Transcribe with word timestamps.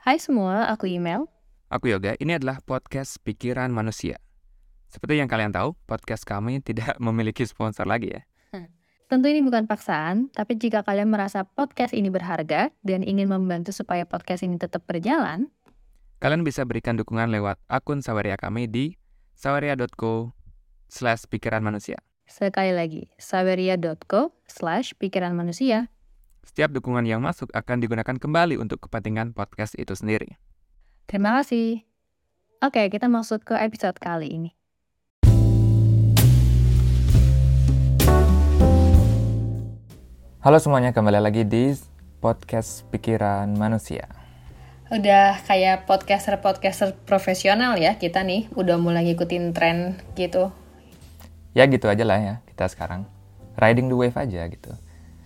Hai 0.00 0.16
semua, 0.16 0.64
aku 0.72 0.88
Email. 0.88 1.28
Aku 1.68 1.92
Yoga, 1.92 2.16
ini 2.16 2.32
adalah 2.32 2.64
podcast 2.64 3.20
Pikiran 3.20 3.68
Manusia. 3.68 4.16
Seperti 4.88 5.20
yang 5.20 5.28
kalian 5.28 5.52
tahu, 5.52 5.76
podcast 5.84 6.24
kami 6.24 6.56
tidak 6.64 6.96
memiliki 6.96 7.44
sponsor 7.44 7.84
lagi 7.84 8.16
ya. 8.16 8.24
Tentu 9.12 9.28
ini 9.28 9.44
bukan 9.44 9.68
paksaan, 9.68 10.32
tapi 10.32 10.56
jika 10.56 10.80
kalian 10.88 11.12
merasa 11.12 11.44
podcast 11.44 11.92
ini 11.92 12.08
berharga 12.08 12.72
dan 12.80 13.04
ingin 13.04 13.28
membantu 13.28 13.76
supaya 13.76 14.08
podcast 14.08 14.40
ini 14.40 14.56
tetap 14.56 14.88
berjalan, 14.88 15.52
Kalian 16.16 16.48
bisa 16.48 16.64
berikan 16.64 16.96
dukungan 16.96 17.28
lewat 17.28 17.60
akun 17.68 18.00
Saweria 18.00 18.40
kami 18.40 18.72
di 18.72 18.96
saweria.co 19.36 20.32
slash 20.88 21.28
pikiran 21.28 21.60
manusia. 21.60 22.00
sekali 22.24 22.72
lagi, 22.72 23.12
saweria.co 23.20 24.32
slash 24.48 24.96
pikiran 24.96 25.36
manusia. 25.36 25.92
Setiap 26.50 26.74
dukungan 26.74 27.06
yang 27.06 27.22
masuk 27.22 27.46
akan 27.54 27.78
digunakan 27.78 28.18
kembali 28.18 28.58
untuk 28.58 28.82
kepentingan 28.82 29.38
podcast 29.38 29.78
itu 29.78 29.94
sendiri. 29.94 30.34
Terima 31.06 31.38
kasih. 31.38 31.86
Oke, 32.58 32.90
kita 32.90 33.06
masuk 33.06 33.46
ke 33.46 33.54
episode 33.54 33.94
kali 34.02 34.34
ini. 34.34 34.50
Halo 40.42 40.58
semuanya, 40.58 40.90
kembali 40.90 41.22
lagi 41.22 41.46
di 41.46 41.70
podcast 42.18 42.82
Pikiran 42.90 43.54
Manusia. 43.54 44.10
Udah 44.90 45.38
kayak 45.46 45.86
podcaster-podcaster 45.86 46.98
profesional 47.06 47.78
ya 47.78 47.94
kita 47.94 48.26
nih, 48.26 48.50
udah 48.58 48.74
mulai 48.74 49.06
ngikutin 49.06 49.54
tren 49.54 50.02
gitu. 50.18 50.50
Ya 51.54 51.70
gitu 51.70 51.86
aja 51.86 52.02
lah 52.02 52.18
ya 52.18 52.34
kita 52.50 52.66
sekarang. 52.66 53.06
Riding 53.54 53.86
the 53.86 53.94
wave 53.94 54.18
aja 54.18 54.50
gitu. 54.50 54.74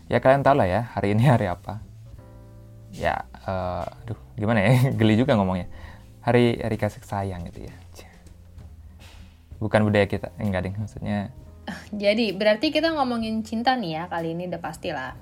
Ya 0.08 0.20
kalian 0.20 0.44
tahu 0.44 0.60
lah 0.60 0.68
ya 0.68 0.80
hari 0.92 1.16
ini 1.16 1.24
hari 1.24 1.48
apa. 1.48 1.80
Ya, 2.94 3.24
eh, 3.32 3.84
aduh 4.04 4.18
gimana 4.36 4.60
ya, 4.60 4.72
geli 4.98 5.16
juga 5.16 5.34
ngomongnya. 5.34 5.66
Hari 6.24 6.60
hari 6.60 6.76
kasih 6.76 7.04
sayang 7.04 7.44
gitu 7.48 7.68
ya. 7.68 7.74
Bukan 9.58 9.80
budaya 9.86 10.04
kita, 10.04 10.28
enggak 10.36 10.68
deh 10.68 10.74
maksudnya. 10.76 11.32
Jadi, 12.04 12.36
berarti 12.36 12.68
kita 12.68 12.92
ngomongin 12.92 13.40
cinta 13.40 13.72
nih 13.72 13.96
ya 13.96 14.04
kali 14.12 14.36
ini 14.36 14.44
udah 14.52 14.60
pasti 14.60 14.92
lah. 14.92 15.16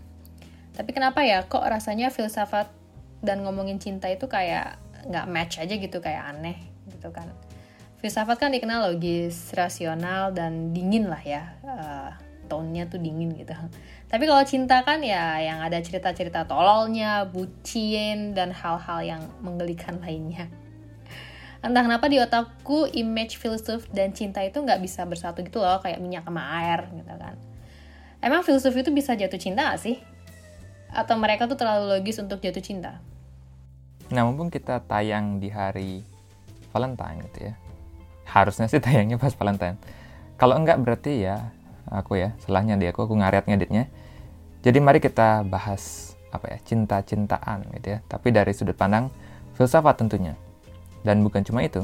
Tapi 0.74 0.90
kenapa 0.90 1.22
ya 1.22 1.46
kok 1.46 1.62
rasanya 1.62 2.10
filsafat 2.10 2.66
dan 3.22 3.46
ngomongin 3.46 3.78
cinta 3.78 4.10
itu 4.10 4.26
kayak 4.26 4.82
nggak 5.06 5.26
match 5.30 5.62
aja 5.62 5.74
gitu, 5.78 6.02
kayak 6.02 6.34
aneh 6.34 6.58
gitu 6.90 7.14
kan. 7.14 7.30
Filsafat 8.02 8.34
kan 8.42 8.50
dikenal 8.50 8.90
logis, 8.90 9.54
rasional, 9.54 10.34
dan 10.34 10.74
dingin 10.74 11.06
lah 11.06 11.22
ya. 11.22 11.54
Eh, 11.62 12.10
tone-nya 12.50 12.90
tuh 12.90 12.98
dingin 12.98 13.30
gitu. 13.38 13.54
Tapi 14.12 14.28
kalau 14.28 14.44
cinta 14.44 14.84
kan 14.84 15.00
ya 15.00 15.40
yang 15.40 15.64
ada 15.64 15.80
cerita-cerita 15.80 16.44
tololnya, 16.44 17.24
bucin, 17.24 18.36
dan 18.36 18.52
hal-hal 18.52 19.00
yang 19.00 19.22
menggelikan 19.40 19.96
lainnya. 20.04 20.52
Entah 21.64 21.80
kenapa 21.80 22.12
di 22.12 22.20
otakku 22.20 22.92
image 22.92 23.40
filsuf 23.40 23.88
dan 23.88 24.12
cinta 24.12 24.44
itu 24.44 24.60
nggak 24.60 24.84
bisa 24.84 25.08
bersatu 25.08 25.40
gitu 25.40 25.64
loh, 25.64 25.80
kayak 25.80 25.96
minyak 25.96 26.28
sama 26.28 26.44
air 26.60 26.92
gitu 26.92 27.08
kan. 27.16 27.40
Emang 28.20 28.44
filsuf 28.44 28.76
itu 28.76 28.92
bisa 28.92 29.16
jatuh 29.16 29.40
cinta 29.40 29.66
gak 29.66 29.80
sih? 29.82 29.96
Atau 30.92 31.16
mereka 31.18 31.50
tuh 31.50 31.56
terlalu 31.56 31.96
logis 31.96 32.20
untuk 32.20 32.38
jatuh 32.38 32.62
cinta? 32.62 33.00
Nah, 34.12 34.28
mumpung 34.28 34.52
kita 34.52 34.84
tayang 34.84 35.40
di 35.40 35.48
hari 35.48 36.04
Valentine 36.70 37.18
gitu 37.32 37.50
ya. 37.50 37.54
Harusnya 38.28 38.68
sih 38.68 38.78
tayangnya 38.78 39.16
pas 39.16 39.32
Valentine. 39.32 39.80
Kalau 40.36 40.54
enggak 40.54 40.78
berarti 40.84 41.24
ya 41.24 41.50
aku 41.88 42.20
ya, 42.20 42.36
salahnya 42.44 42.78
di 42.78 42.86
aku, 42.86 43.08
aku 43.08 43.16
ngaret 43.16 43.48
ngeditnya. 43.48 43.90
Jadi 44.62 44.78
mari 44.78 45.02
kita 45.02 45.42
bahas 45.42 46.14
apa 46.30 46.54
ya, 46.54 46.58
cinta-cintaan 46.62 47.66
gitu 47.76 47.98
ya. 47.98 47.98
Tapi 48.06 48.30
dari 48.30 48.54
sudut 48.54 48.78
pandang 48.78 49.10
filsafat 49.58 49.98
tentunya. 49.98 50.38
Dan 51.02 51.26
bukan 51.26 51.42
cuma 51.42 51.66
itu. 51.66 51.82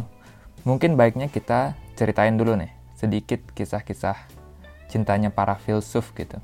Mungkin 0.62 0.95
baiknya 0.95 1.27
kita 1.27 1.75
ceritain 1.99 2.39
dulu 2.39 2.55
nih 2.55 2.71
sedikit 2.95 3.43
kisah-kisah 3.55 4.15
cintanya 4.87 5.31
para 5.31 5.59
filsuf 5.59 6.11
gitu. 6.15 6.39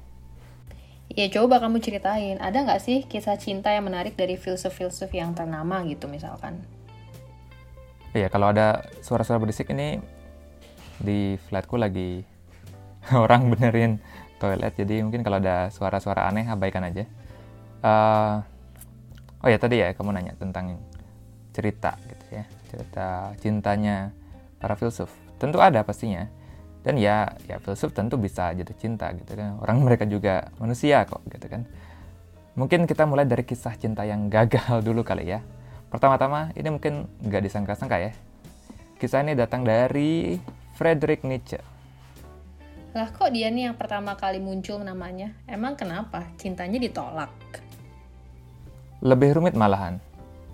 Ya 1.15 1.31
coba 1.31 1.63
kamu 1.63 1.79
ceritain, 1.79 2.43
ada 2.43 2.67
nggak 2.67 2.83
sih 2.83 3.07
kisah 3.07 3.39
cinta 3.39 3.71
yang 3.71 3.87
menarik 3.87 4.19
dari 4.19 4.35
filsuf-filsuf 4.35 5.15
yang 5.15 5.31
ternama 5.37 5.87
gitu 5.87 6.11
misalkan? 6.11 6.59
Iya, 8.15 8.31
kalau 8.31 8.51
ada 8.51 8.87
suara-suara 9.03 9.43
berisik 9.43 9.71
ini 9.75 9.99
di 10.99 11.39
flatku 11.51 11.75
lagi 11.79 12.23
orang 13.15 13.51
benerin 13.51 13.99
toilet, 14.45 14.77
jadi 14.77 15.01
mungkin 15.01 15.25
kalau 15.25 15.41
ada 15.41 15.73
suara-suara 15.73 16.29
aneh 16.29 16.45
abaikan 16.45 16.85
aja. 16.85 17.09
Eh, 17.81 18.35
oh 19.41 19.49
ya 19.49 19.57
tadi 19.57 19.81
ya 19.81 19.97
kamu 19.97 20.13
nanya 20.13 20.37
tentang 20.37 20.77
cerita 21.57 21.97
gitu 22.05 22.25
ya, 22.37 22.45
cerita 22.69 23.33
cintanya 23.41 24.13
para 24.61 24.77
filsuf. 24.77 25.09
Tentu 25.41 25.65
ada 25.65 25.81
pastinya. 25.81 26.29
Dan 26.85 27.01
ya, 27.01 27.33
ya 27.49 27.57
filsuf 27.65 27.97
tentu 27.97 28.21
bisa 28.21 28.53
jatuh 28.53 28.77
cinta 28.77 29.09
gitu 29.17 29.33
kan. 29.33 29.57
Orang 29.65 29.81
mereka 29.81 30.05
juga 30.05 30.53
manusia 30.61 31.09
kok 31.09 31.25
gitu 31.33 31.49
kan. 31.49 31.65
Mungkin 32.61 32.85
kita 32.85 33.09
mulai 33.09 33.25
dari 33.25 33.41
kisah 33.41 33.73
cinta 33.81 34.05
yang 34.05 34.29
gagal 34.29 34.85
dulu 34.85 35.01
kali 35.01 35.33
ya. 35.33 35.41
Pertama-tama 35.89 36.53
ini 36.53 36.69
mungkin 36.69 37.09
nggak 37.25 37.43
disangka-sangka 37.49 37.97
ya. 37.99 38.13
Kisah 39.01 39.25
ini 39.25 39.33
datang 39.33 39.65
dari 39.65 40.37
Friedrich 40.77 41.25
Nietzsche. 41.25 41.74
Lah 42.95 43.11
kok 43.11 43.35
dia 43.35 43.51
nih 43.51 43.67
yang 43.71 43.77
pertama 43.77 44.15
kali 44.15 44.39
muncul 44.39 44.79
namanya? 44.79 45.35
Emang 45.51 45.75
kenapa? 45.75 46.31
Cintanya 46.39 46.79
ditolak? 46.79 47.35
Lebih 49.03 49.35
rumit 49.35 49.59
malahan. 49.59 49.99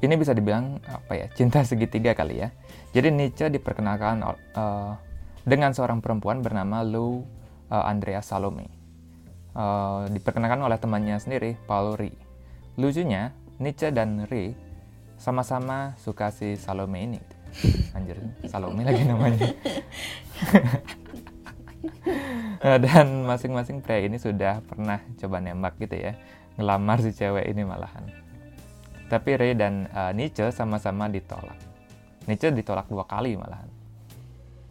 Ini 0.00 0.16
bisa 0.16 0.32
dibilang 0.32 0.80
apa 0.88 1.12
ya 1.12 1.28
cinta 1.36 1.60
segitiga 1.60 2.16
kali 2.16 2.40
ya. 2.40 2.48
Jadi 2.96 3.12
Nietzsche 3.12 3.52
diperkenalkan 3.52 4.24
uh, 4.24 4.96
dengan 5.44 5.76
seorang 5.76 6.00
perempuan 6.00 6.40
bernama 6.40 6.80
Lou 6.80 7.28
uh, 7.68 7.84
Andrea 7.84 8.24
Salome. 8.24 8.72
Uh, 9.52 10.08
diperkenalkan 10.08 10.64
oleh 10.64 10.80
temannya 10.80 11.20
sendiri, 11.20 11.60
Paul 11.68 12.00
Rie. 12.00 12.16
Lucunya, 12.80 13.36
Nietzsche 13.60 13.92
dan 13.92 14.24
Rie 14.24 14.56
sama-sama 15.20 15.92
suka 16.00 16.32
si 16.32 16.56
Salome 16.56 17.04
ini. 17.04 17.20
Anjir, 17.92 18.16
Salome 18.48 18.80
lagi 18.88 19.04
namanya. 19.04 19.44
dan 22.60 23.24
masing-masing 23.24 23.80
pria 23.80 24.04
ini 24.04 24.20
sudah 24.20 24.60
pernah 24.64 25.00
coba 25.16 25.40
nembak 25.40 25.80
gitu 25.80 25.96
ya, 25.96 26.12
ngelamar 26.60 27.00
si 27.00 27.16
cewek 27.16 27.48
ini 27.48 27.64
malahan. 27.64 28.04
Tapi 29.10 29.30
Ray 29.34 29.58
dan 29.58 29.90
uh, 29.90 30.14
Nietzsche 30.14 30.52
sama-sama 30.54 31.10
ditolak. 31.10 31.58
Nietzsche 32.28 32.52
ditolak 32.52 32.86
dua 32.86 33.08
kali 33.08 33.34
malahan. 33.34 33.66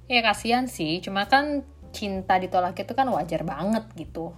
Ya 0.08 0.24
kasihan 0.24 0.66
sih, 0.66 1.04
cuma 1.04 1.28
kan 1.28 1.62
cinta 1.92 2.38
ditolak 2.38 2.78
itu 2.78 2.94
kan 2.94 3.10
wajar 3.10 3.42
banget 3.44 3.84
gitu. 3.98 4.32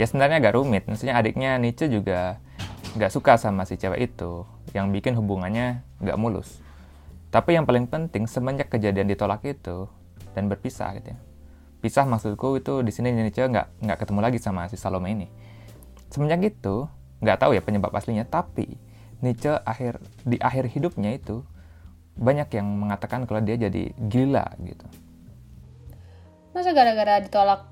Ya 0.00 0.06
sebenarnya 0.08 0.40
agak 0.40 0.56
rumit, 0.56 0.88
maksudnya 0.88 1.18
adiknya 1.18 1.58
Nietzsche 1.60 1.90
juga 1.90 2.40
nggak 2.96 3.12
suka 3.12 3.36
sama 3.36 3.68
si 3.68 3.76
cewek 3.76 4.14
itu, 4.14 4.48
yang 4.72 4.88
bikin 4.88 5.12
hubungannya 5.18 5.84
nggak 6.00 6.16
mulus. 6.16 6.62
Tapi 7.28 7.58
yang 7.58 7.68
paling 7.68 7.90
penting 7.90 8.24
semenjak 8.24 8.72
kejadian 8.72 9.10
ditolak 9.10 9.44
itu 9.44 9.90
dan 10.36 10.52
berpisah 10.52 10.92
gitu 11.00 11.16
ya. 11.16 11.18
Pisah 11.80 12.04
maksudku 12.04 12.60
itu 12.60 12.84
di 12.84 12.92
sini 12.92 13.16
Nietzsche 13.16 13.40
nggak 13.40 13.80
nggak 13.80 13.98
ketemu 14.04 14.20
lagi 14.20 14.36
sama 14.36 14.68
si 14.68 14.76
Salome 14.76 15.16
ini. 15.16 15.26
Semenjak 16.12 16.44
itu 16.44 16.84
nggak 17.24 17.40
tahu 17.40 17.56
ya 17.56 17.64
penyebab 17.64 17.88
aslinya, 17.96 18.28
tapi 18.28 18.76
Nietzsche 19.24 19.56
akhir 19.64 19.96
di 20.28 20.36
akhir 20.36 20.68
hidupnya 20.68 21.16
itu 21.16 21.40
banyak 22.20 22.52
yang 22.52 22.68
mengatakan 22.68 23.24
kalau 23.24 23.40
dia 23.40 23.56
jadi 23.56 23.96
gila 23.96 24.44
gitu. 24.60 24.84
Masa 26.52 26.76
gara-gara 26.76 27.20
ditolak 27.20 27.68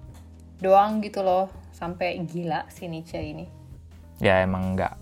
doang 0.60 1.04
gitu 1.04 1.20
loh, 1.20 1.52
sampai 1.72 2.20
gila 2.24 2.64
si 2.72 2.88
Nietzsche 2.88 3.20
ini? 3.20 3.48
Ya 4.20 4.40
emang 4.40 4.76
nggak 4.76 4.92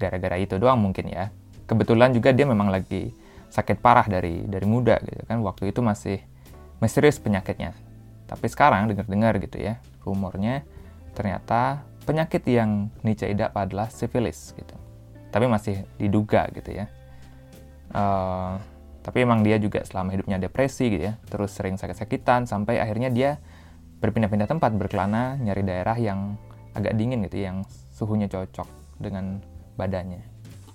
gara-gara 0.00 0.36
itu 0.40 0.56
doang 0.56 0.80
mungkin 0.80 1.12
ya. 1.12 1.28
Kebetulan 1.68 2.12
juga 2.12 2.32
dia 2.36 2.44
memang 2.44 2.68
lagi 2.68 3.12
sakit 3.52 3.80
parah 3.80 4.04
dari 4.08 4.44
dari 4.44 4.66
muda 4.68 5.00
gitu 5.04 5.24
kan. 5.24 5.40
Waktu 5.40 5.72
itu 5.72 5.80
masih 5.80 6.20
misterius 6.82 7.22
penyakitnya. 7.22 7.78
Tapi 8.26 8.50
sekarang 8.50 8.90
dengar-dengar 8.90 9.38
gitu 9.38 9.62
ya, 9.62 9.78
rumornya 10.02 10.66
ternyata 11.14 11.86
penyakit 12.02 12.42
yang 12.50 12.90
Nietzsche 13.06 13.30
idap 13.30 13.54
adalah 13.54 13.86
sifilis 13.86 14.50
gitu. 14.58 14.74
Tapi 15.30 15.46
masih 15.46 15.86
diduga 15.96 16.50
gitu 16.50 16.74
ya. 16.74 16.90
Uh, 17.94 18.58
tapi 19.06 19.22
emang 19.22 19.46
dia 19.46 19.62
juga 19.62 19.86
selama 19.86 20.14
hidupnya 20.16 20.42
depresi 20.42 20.90
gitu 20.90 21.12
ya, 21.12 21.14
terus 21.30 21.54
sering 21.54 21.78
sakit-sakitan 21.78 22.50
sampai 22.50 22.82
akhirnya 22.82 23.12
dia 23.12 23.30
berpindah-pindah 24.02 24.50
tempat 24.50 24.74
berkelana 24.74 25.38
nyari 25.38 25.62
daerah 25.62 25.94
yang 25.94 26.34
agak 26.74 26.98
dingin 26.98 27.22
gitu, 27.28 27.46
yang 27.46 27.62
suhunya 27.94 28.26
cocok 28.26 28.66
dengan 28.98 29.38
badannya. 29.78 30.24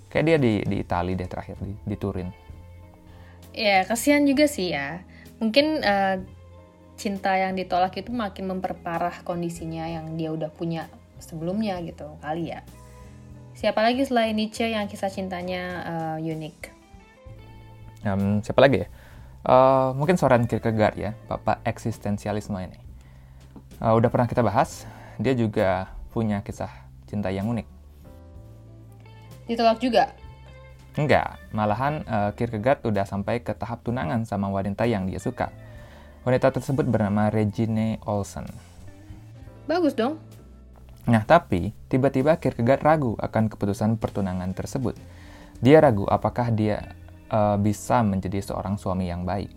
Kayak 0.08 0.24
dia 0.24 0.36
di 0.40 0.52
di 0.64 0.76
Italia 0.80 1.12
deh 1.18 1.28
terakhir 1.28 1.56
di, 1.60 1.74
di 1.74 1.96
Turin. 1.98 2.28
Ya 3.52 3.82
kasihan 3.84 4.22
juga 4.24 4.46
sih 4.46 4.72
ya. 4.72 5.02
Mungkin 5.38 5.82
uh, 5.86 6.16
cinta 6.98 7.38
yang 7.38 7.54
ditolak 7.54 7.94
itu 7.94 8.10
makin 8.10 8.50
memperparah 8.50 9.22
kondisinya 9.22 9.86
yang 9.86 10.18
dia 10.18 10.34
udah 10.34 10.50
punya 10.50 10.90
sebelumnya 11.22 11.78
gitu 11.86 12.18
kali 12.18 12.50
ya. 12.50 12.66
Siapa 13.54 13.82
lagi 13.82 14.06
selain 14.06 14.38
Nietzsche 14.38 14.70
yang 14.70 14.86
kisah 14.86 15.10
cintanya 15.10 15.62
uh, 15.86 16.18
unik? 16.18 16.56
Um, 18.06 18.38
siapa 18.42 18.62
lagi 18.62 18.86
ya? 18.86 18.88
Uh, 19.42 19.94
mungkin 19.94 20.18
Soren 20.18 20.46
Kierkegaard 20.46 20.94
ya, 20.98 21.10
bapak 21.26 21.62
eksistensialisme 21.66 22.58
ini. 22.58 22.78
Uh, 23.78 23.94
udah 23.94 24.10
pernah 24.10 24.26
kita 24.30 24.42
bahas, 24.42 24.86
dia 25.18 25.34
juga 25.34 25.90
punya 26.14 26.42
kisah 26.42 26.70
cinta 27.06 27.30
yang 27.30 27.50
unik. 27.50 27.66
Ditolak 29.50 29.78
juga? 29.82 30.14
Enggak, 30.98 31.38
malahan 31.54 32.02
uh, 32.10 32.34
Kierkegaard 32.34 32.82
udah 32.82 33.06
sampai 33.06 33.38
ke 33.38 33.54
tahap 33.54 33.86
tunangan 33.86 34.26
sama 34.26 34.50
wanita 34.50 34.82
yang 34.82 35.06
dia 35.06 35.22
suka. 35.22 35.54
Wanita 36.26 36.50
tersebut 36.50 36.90
bernama 36.90 37.30
Regine 37.30 38.02
Olsen. 38.02 38.50
Bagus 39.70 39.94
dong. 39.94 40.18
Nah, 41.06 41.22
tapi 41.22 41.70
tiba-tiba 41.86 42.34
Kierkegaard 42.42 42.82
ragu 42.82 43.14
akan 43.14 43.46
keputusan 43.46 43.94
pertunangan 44.02 44.50
tersebut. 44.58 44.98
Dia 45.62 45.78
ragu 45.78 46.02
apakah 46.10 46.50
dia 46.50 46.98
uh, 47.30 47.54
bisa 47.54 48.02
menjadi 48.02 48.42
seorang 48.42 48.74
suami 48.74 49.06
yang 49.06 49.22
baik. 49.22 49.54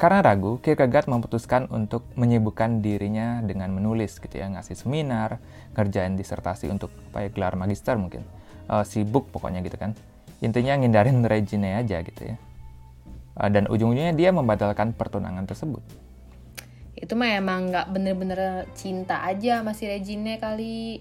Karena 0.00 0.24
ragu, 0.24 0.64
Kierkegaard 0.64 1.12
memutuskan 1.12 1.68
untuk 1.76 2.08
menyibukkan 2.16 2.80
dirinya 2.80 3.44
dengan 3.44 3.68
menulis 3.68 4.16
gitu 4.16 4.32
ya, 4.40 4.48
ngasih 4.48 4.80
seminar, 4.80 5.44
ngerjain 5.76 6.16
disertasi 6.16 6.72
untuk 6.72 6.88
apa 7.12 7.28
ya, 7.28 7.28
gelar 7.28 7.52
magister 7.52 8.00
mungkin. 8.00 8.24
Uh, 8.64 8.80
sibuk 8.80 9.28
pokoknya 9.28 9.60
gitu 9.60 9.76
kan. 9.76 9.92
Intinya 10.44 10.76
ngindarin 10.76 11.24
Regine 11.24 11.80
aja 11.80 12.04
gitu 12.04 12.22
ya. 12.28 12.36
Uh, 13.40 13.48
dan 13.48 13.64
ujung-ujungnya 13.72 14.12
dia 14.12 14.28
membatalkan 14.30 14.92
pertunangan 14.92 15.48
tersebut. 15.48 15.80
Itu 16.94 17.16
mah 17.16 17.32
emang 17.32 17.72
nggak 17.72 17.88
bener-bener 17.90 18.68
cinta 18.76 19.24
aja 19.24 19.64
masih 19.64 19.88
Regine 19.88 20.36
kali. 20.36 21.00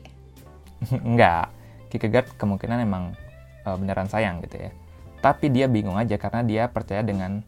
Enggak, 1.07 1.51
Kierkegaard 1.92 2.31
kemungkinan 2.40 2.88
emang 2.88 3.13
uh, 3.68 3.75
beneran 3.75 4.07
sayang 4.07 4.40
gitu 4.48 4.63
ya. 4.63 4.72
Tapi 5.19 5.51
dia 5.51 5.68
bingung 5.68 6.00
aja 6.00 6.16
karena 6.16 6.42
dia 6.44 6.63
percaya 6.72 7.04
dengan 7.04 7.44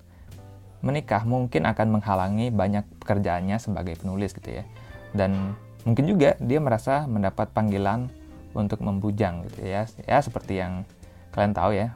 menikah 0.86 1.26
mungkin 1.26 1.66
akan 1.66 1.98
menghalangi 1.98 2.54
banyak 2.54 2.86
pekerjaannya 3.02 3.58
sebagai 3.58 3.98
penulis 3.98 4.36
gitu 4.36 4.62
ya. 4.62 4.64
Dan 5.16 5.56
mungkin 5.88 6.06
juga 6.06 6.36
dia 6.38 6.60
merasa 6.62 7.08
mendapat 7.10 7.50
panggilan 7.56 8.12
untuk 8.56 8.80
membujang 8.80 9.44
gitu 9.50 9.66
ya. 9.66 9.90
Ya 10.06 10.18
seperti 10.22 10.62
yang 10.62 10.88
kalian 11.36 11.52
tahu 11.52 11.76
ya. 11.76 11.92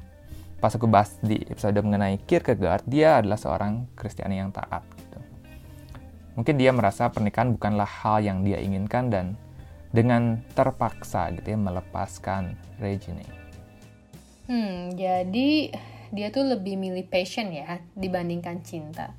Pas 0.60 0.76
aku 0.76 0.92
bahas 0.92 1.16
di 1.24 1.40
episode 1.48 1.80
mengenai 1.80 2.20
Kierkegaard, 2.28 2.84
dia 2.84 3.24
adalah 3.24 3.40
seorang 3.40 3.88
Kristiani 3.96 4.44
yang 4.44 4.52
taat 4.52 4.84
gitu. 5.00 5.20
Mungkin 6.36 6.60
dia 6.60 6.76
merasa 6.76 7.08
pernikahan 7.08 7.56
bukanlah 7.56 7.88
hal 7.88 8.20
yang 8.20 8.44
dia 8.44 8.60
inginkan 8.60 9.08
dan 9.08 9.40
dengan 9.96 10.44
terpaksa 10.54 11.32
gitu 11.34 11.56
ya 11.56 11.58
melepaskan 11.58 12.60
Regine. 12.78 13.26
Hmm, 14.52 14.94
jadi 14.94 15.74
dia 16.10 16.28
tuh 16.34 16.46
lebih 16.46 16.76
milih 16.76 17.06
passion 17.06 17.54
ya 17.54 17.80
dibandingkan 17.94 18.62
cinta. 18.66 19.14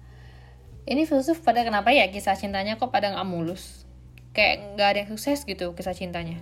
Ini 0.88 1.06
filsuf 1.06 1.38
pada 1.44 1.62
kenapa 1.62 1.94
ya 1.94 2.10
kisah 2.10 2.34
cintanya 2.34 2.74
kok 2.76 2.90
pada 2.90 3.14
nggak 3.14 3.28
mulus? 3.28 3.86
Kayak 4.34 4.74
nggak 4.74 4.88
ada 4.88 4.98
yang 5.04 5.10
sukses 5.14 5.46
gitu 5.46 5.70
kisah 5.76 5.94
cintanya. 5.94 6.38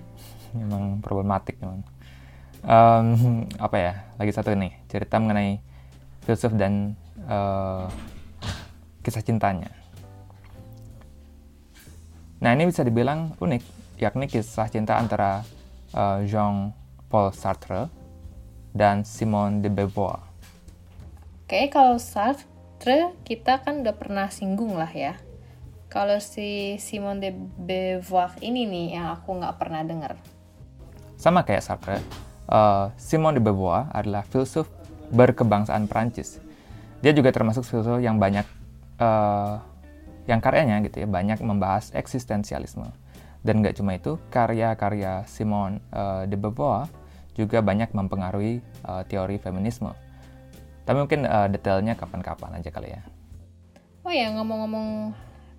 Memang 0.57 1.05
problematik 1.05 1.61
memang. 1.61 1.85
Um, 2.67 3.47
apa 3.59 3.77
ya? 3.79 3.93
Lagi 4.19 4.33
satu 4.35 4.55
nih 4.55 4.75
cerita 4.91 5.19
mengenai 5.23 5.63
filsuf 6.27 6.53
dan 6.59 6.99
uh, 7.27 7.87
kisah 9.03 9.23
cintanya. 9.23 9.73
Nah 12.39 12.55
ini 12.55 12.71
bisa 12.71 12.87
dibilang 12.87 13.35
unik, 13.43 13.63
yakni 13.99 14.31
kisah 14.31 14.71
cinta 14.71 14.95
antara 14.95 15.43
uh, 15.91 16.23
Jean-Paul 16.23 17.35
Sartre 17.35 17.91
dan 18.71 19.03
Simone 19.03 19.59
de 19.59 19.71
Beauvoir. 19.73 20.23
Oke, 21.49 21.67
kalau 21.73 21.99
Sartre 21.99 23.17
kita 23.25 23.65
kan 23.65 23.83
udah 23.83 23.97
pernah 23.97 24.29
singgung 24.31 24.77
lah 24.77 24.91
ya. 24.93 25.17
Kalau 25.89 26.21
si 26.21 26.77
Simone 26.77 27.19
de 27.19 27.31
Beauvoir 27.33 28.37
ini 28.45 28.69
nih 28.69 29.01
yang 29.01 29.09
aku 29.17 29.35
nggak 29.41 29.57
pernah 29.57 29.81
dengar. 29.83 30.21
Sama 31.17 31.43
kayak 31.43 31.65
Sartre, 31.65 31.99
uh, 32.49 32.91
Simone 32.97 33.39
de 33.39 33.43
Beauvoir 33.45 33.93
adalah 33.95 34.25
filsuf 34.25 34.69
berkebangsaan 35.13 35.89
Prancis. 35.89 36.41
Dia 37.01 37.15
juga 37.15 37.31
termasuk 37.31 37.63
filsuf 37.65 38.03
yang 38.03 38.19
banyak 38.19 38.45
uh, 38.99 39.63
yang 40.29 40.45
karyanya 40.45 40.85
gitu 40.85 41.05
ya 41.05 41.09
banyak 41.09 41.41
membahas 41.41 41.95
eksistensialisme. 41.97 42.89
Dan 43.41 43.63
nggak 43.63 43.79
cuma 43.79 43.95
itu, 43.95 44.19
karya-karya 44.35 45.25
Simone 45.31 45.79
uh, 45.95 46.27
de 46.27 46.35
Beauvoir 46.35 46.91
juga 47.39 47.63
banyak 47.63 47.95
mempengaruhi 47.95 48.59
uh, 48.83 49.07
teori 49.07 49.39
feminisme 49.39 49.95
tapi 50.89 51.05
mungkin 51.05 51.29
uh, 51.29 51.45
detailnya 51.53 51.93
kapan-kapan 52.01 52.65
aja 52.65 52.73
kali 52.73 52.97
ya. 52.97 53.05
Oh 54.09 54.09
ya 54.09 54.33
ngomong-ngomong 54.33 55.13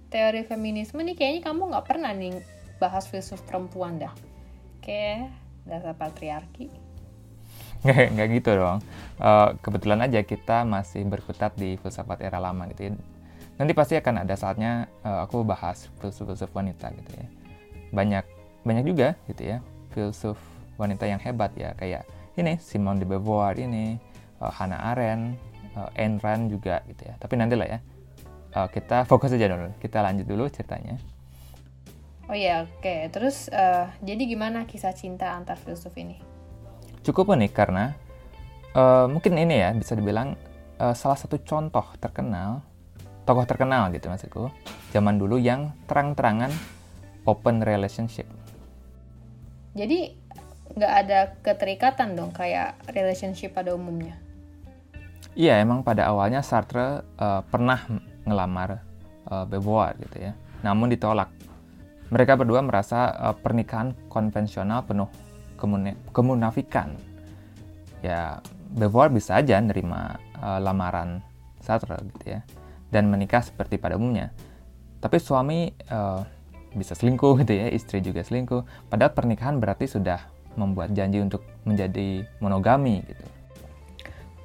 teori 0.09 0.41
feminisme 0.41 1.05
nih 1.05 1.13
kayaknya 1.13 1.41
kamu 1.45 1.69
nggak 1.69 1.85
pernah 1.85 2.09
nih 2.17 2.41
bahas 2.81 3.05
filsuf 3.05 3.37
perempuan 3.45 4.01
dah. 4.01 4.09
Kayak 4.81 5.29
dasar 5.69 5.93
patriarki. 5.93 6.67
Nggak, 7.85 8.27
gitu 8.35 8.59
dong. 8.59 8.83
Uh, 9.21 9.55
kebetulan 9.63 10.03
aja 10.03 10.19
kita 10.25 10.67
masih 10.67 11.07
berkutat 11.07 11.55
di 11.55 11.79
filsafat 11.79 12.19
era 12.19 12.41
lama 12.41 12.67
gitu 12.75 12.91
ya. 12.91 12.97
Nanti 13.55 13.71
pasti 13.71 13.95
akan 13.95 14.27
ada 14.27 14.35
saatnya 14.35 14.91
uh, 15.05 15.23
aku 15.23 15.47
bahas 15.47 15.87
filsuf-filsuf 16.03 16.51
wanita 16.51 16.91
gitu 16.91 17.11
ya. 17.15 17.27
Banyak 17.95 18.25
banyak 18.67 18.83
juga 18.83 19.15
gitu 19.31 19.55
ya 19.55 19.57
filsuf 19.95 20.35
wanita 20.75 21.07
yang 21.07 21.19
hebat 21.19 21.51
ya 21.55 21.73
kayak 21.79 22.03
ini 22.39 22.55
Simone 22.59 23.03
de 23.03 23.07
Beauvoir 23.07 23.55
ini 23.59 23.99
uh, 24.39 24.51
Hannah 24.51 24.95
Arendt, 24.95 25.35
uh, 25.75 25.91
Ayn 25.99 26.19
Rand 26.23 26.51
juga 26.51 26.79
gitu 26.87 27.07
ya. 27.07 27.15
Tapi 27.19 27.35
nanti 27.35 27.55
lah 27.59 27.67
ya. 27.67 27.79
Uh, 28.55 28.67
kita 28.71 29.03
fokus 29.05 29.35
aja 29.35 29.51
dulu. 29.51 29.69
Kita 29.77 29.99
lanjut 30.01 30.25
dulu 30.25 30.47
ceritanya. 30.47 30.95
Oh 32.29 32.37
ya, 32.37 32.69
oke. 32.69 32.85
Okay. 32.85 33.09
Terus 33.09 33.49
uh, 33.49 33.89
jadi 34.05 34.29
gimana 34.29 34.69
kisah 34.69 34.93
cinta 34.93 35.33
antar 35.33 35.57
filsuf 35.57 35.97
ini? 35.97 36.21
Cukup 37.01 37.33
unik 37.33 37.51
karena 37.57 37.97
uh, 38.77 39.09
mungkin 39.09 39.33
ini 39.33 39.57
ya 39.57 39.73
bisa 39.73 39.97
dibilang 39.97 40.37
uh, 40.77 40.93
salah 40.93 41.17
satu 41.17 41.41
contoh 41.41 41.89
terkenal, 41.97 42.61
tokoh 43.25 43.49
terkenal 43.49 43.89
gitu 43.89 44.13
maksudku, 44.13 44.53
zaman 44.93 45.17
dulu 45.17 45.41
yang 45.41 45.73
terang-terangan 45.89 46.53
open 47.25 47.65
relationship. 47.65 48.29
Jadi 49.73 50.13
nggak 50.77 50.93
ada 51.01 51.19
keterikatan 51.41 52.13
dong 52.13 52.29
kayak 52.29 52.77
relationship 52.93 53.57
pada 53.57 53.73
umumnya. 53.73 54.21
Iya, 55.33 55.65
emang 55.65 55.81
pada 55.81 56.05
awalnya 56.05 56.45
Sartre 56.45 57.01
uh, 57.17 57.41
pernah 57.41 57.89
ngelamar 58.21 58.85
uh, 59.33 59.49
Beauvoir 59.49 59.97
gitu 59.97 60.29
ya. 60.29 60.37
Namun 60.61 60.93
ditolak. 60.93 61.38
Mereka 62.09 62.37
berdua 62.37 62.65
merasa 62.65 63.13
uh, 63.13 63.35
pernikahan 63.37 63.93
konvensional 64.09 64.85
penuh 64.85 65.09
kemunafikan. 66.13 66.95
Ya, 68.01 68.39
Beauvoir 68.69 69.09
bisa 69.09 69.37
aja 69.37 69.57
nerima 69.57 70.21
uh, 70.37 70.61
lamaran 70.61 71.25
Sartre 71.59 71.97
gitu 72.15 72.37
ya 72.37 72.41
dan 72.89 73.09
menikah 73.09 73.41
seperti 73.41 73.77
pada 73.77 73.95
umumnya. 73.97 74.33
Tapi 74.99 75.17
suami 75.21 75.69
uh, 75.89 76.21
bisa 76.75 76.93
selingkuh 76.93 77.39
gitu 77.45 77.53
ya, 77.55 77.71
istri 77.71 78.03
juga 78.03 78.25
selingkuh. 78.25 78.89
Padahal 78.91 79.13
pernikahan 79.15 79.57
berarti 79.57 79.89
sudah 79.89 80.19
membuat 80.57 80.91
janji 80.91 81.21
untuk 81.23 81.45
menjadi 81.63 82.25
monogami 82.43 83.05
gitu. 83.05 83.25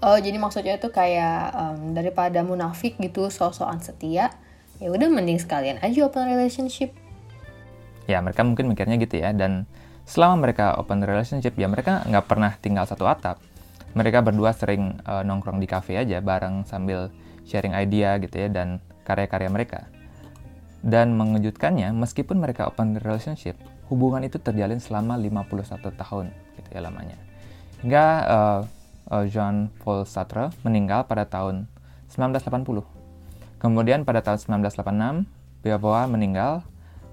Oh, 0.05 0.21
jadi 0.21 0.37
maksudnya 0.37 0.77
itu 0.77 0.93
kayak 0.93 1.57
um, 1.57 1.97
daripada 1.97 2.45
munafik 2.45 3.01
gitu, 3.01 3.33
sosokan 3.33 3.81
setia, 3.81 4.29
ya 4.77 4.89
udah 4.93 5.09
mending 5.09 5.41
sekalian 5.41 5.81
aja 5.81 6.05
open 6.05 6.29
relationship. 6.29 6.93
Ya, 8.05 8.21
mereka 8.21 8.45
mungkin 8.45 8.69
mikirnya 8.69 9.01
gitu 9.01 9.21
ya. 9.21 9.33
Dan 9.33 9.65
selama 10.05 10.49
mereka 10.49 10.77
open 10.77 11.01
relationship, 11.01 11.57
ya 11.57 11.69
mereka 11.69 12.05
nggak 12.05 12.27
pernah 12.29 12.53
tinggal 12.61 12.85
satu 12.85 13.09
atap. 13.09 13.41
Mereka 13.95 14.27
berdua 14.27 14.51
sering 14.53 14.99
uh, 15.07 15.23
nongkrong 15.23 15.63
di 15.63 15.71
cafe 15.71 15.97
aja 15.97 16.19
bareng 16.19 16.67
sambil 16.67 17.15
sharing 17.47 17.77
idea 17.77 18.19
gitu 18.19 18.35
ya 18.35 18.49
dan 18.51 18.83
karya-karya 19.07 19.49
mereka. 19.49 19.87
Dan 20.85 21.17
mengejutkannya, 21.17 21.97
meskipun 21.97 22.37
mereka 22.43 22.69
open 22.69 23.01
relationship, 23.01 23.57
hubungan 23.89 24.21
itu 24.27 24.37
terjalin 24.37 24.83
selama 24.83 25.17
51 25.17 25.81
tahun 25.97 26.29
gitu 26.61 26.69
ya 26.75 26.81
lamanya. 26.85 27.17
Hingga 27.81 28.05
uh, 28.29 28.61
uh, 29.09 29.25
Jean 29.29 29.73
Paul 29.81 30.05
Sartre 30.05 30.53
meninggal 30.61 31.09
pada 31.09 31.25
tahun 31.25 31.69
1980. 32.13 32.85
Kemudian 33.61 34.05
pada 34.05 34.21
tahun 34.21 34.61
1986, 34.61 35.25
Beauvoir 35.65 36.05
meninggal 36.13 36.61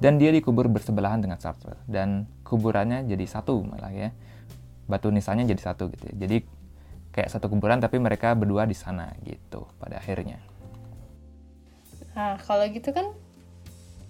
dan 0.01 0.17
dia 0.17 0.33
dikubur 0.33 0.65
bersebelahan 0.65 1.21
dengan 1.21 1.37
Sartre 1.37 1.77
dan 1.85 2.25
kuburannya 2.41 3.05
jadi 3.05 3.25
satu 3.29 3.61
malah 3.61 3.93
ya. 3.93 4.09
Batu 4.89 5.13
nisannya 5.13 5.45
jadi 5.45 5.61
satu 5.61 5.93
gitu 5.93 6.09
ya. 6.09 6.25
Jadi 6.25 6.41
kayak 7.13 7.29
satu 7.29 7.47
kuburan 7.53 7.77
tapi 7.77 8.01
mereka 8.01 8.33
berdua 8.33 8.65
di 8.65 8.73
sana 8.73 9.13
gitu 9.21 9.69
pada 9.77 10.01
akhirnya. 10.01 10.41
Nah, 12.17 12.35
kalau 12.41 12.65
gitu 12.67 12.89
kan 12.91 13.13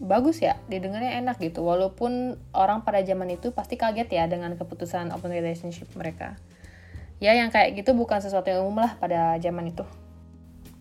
bagus 0.02 0.42
ya 0.42 0.58
didengarnya 0.66 1.22
enak 1.22 1.38
gitu 1.38 1.62
walaupun 1.62 2.34
orang 2.58 2.82
pada 2.82 3.06
zaman 3.06 3.38
itu 3.38 3.54
pasti 3.54 3.78
kaget 3.78 4.10
ya 4.10 4.26
dengan 4.26 4.58
keputusan 4.58 5.14
open 5.14 5.30
relationship 5.30 5.86
mereka 5.94 6.34
ya 7.22 7.38
yang 7.38 7.54
kayak 7.54 7.78
gitu 7.78 7.94
bukan 7.94 8.18
sesuatu 8.18 8.50
yang 8.50 8.66
umum 8.66 8.82
lah 8.82 8.98
pada 8.98 9.38
zaman 9.38 9.70
itu 9.70 9.86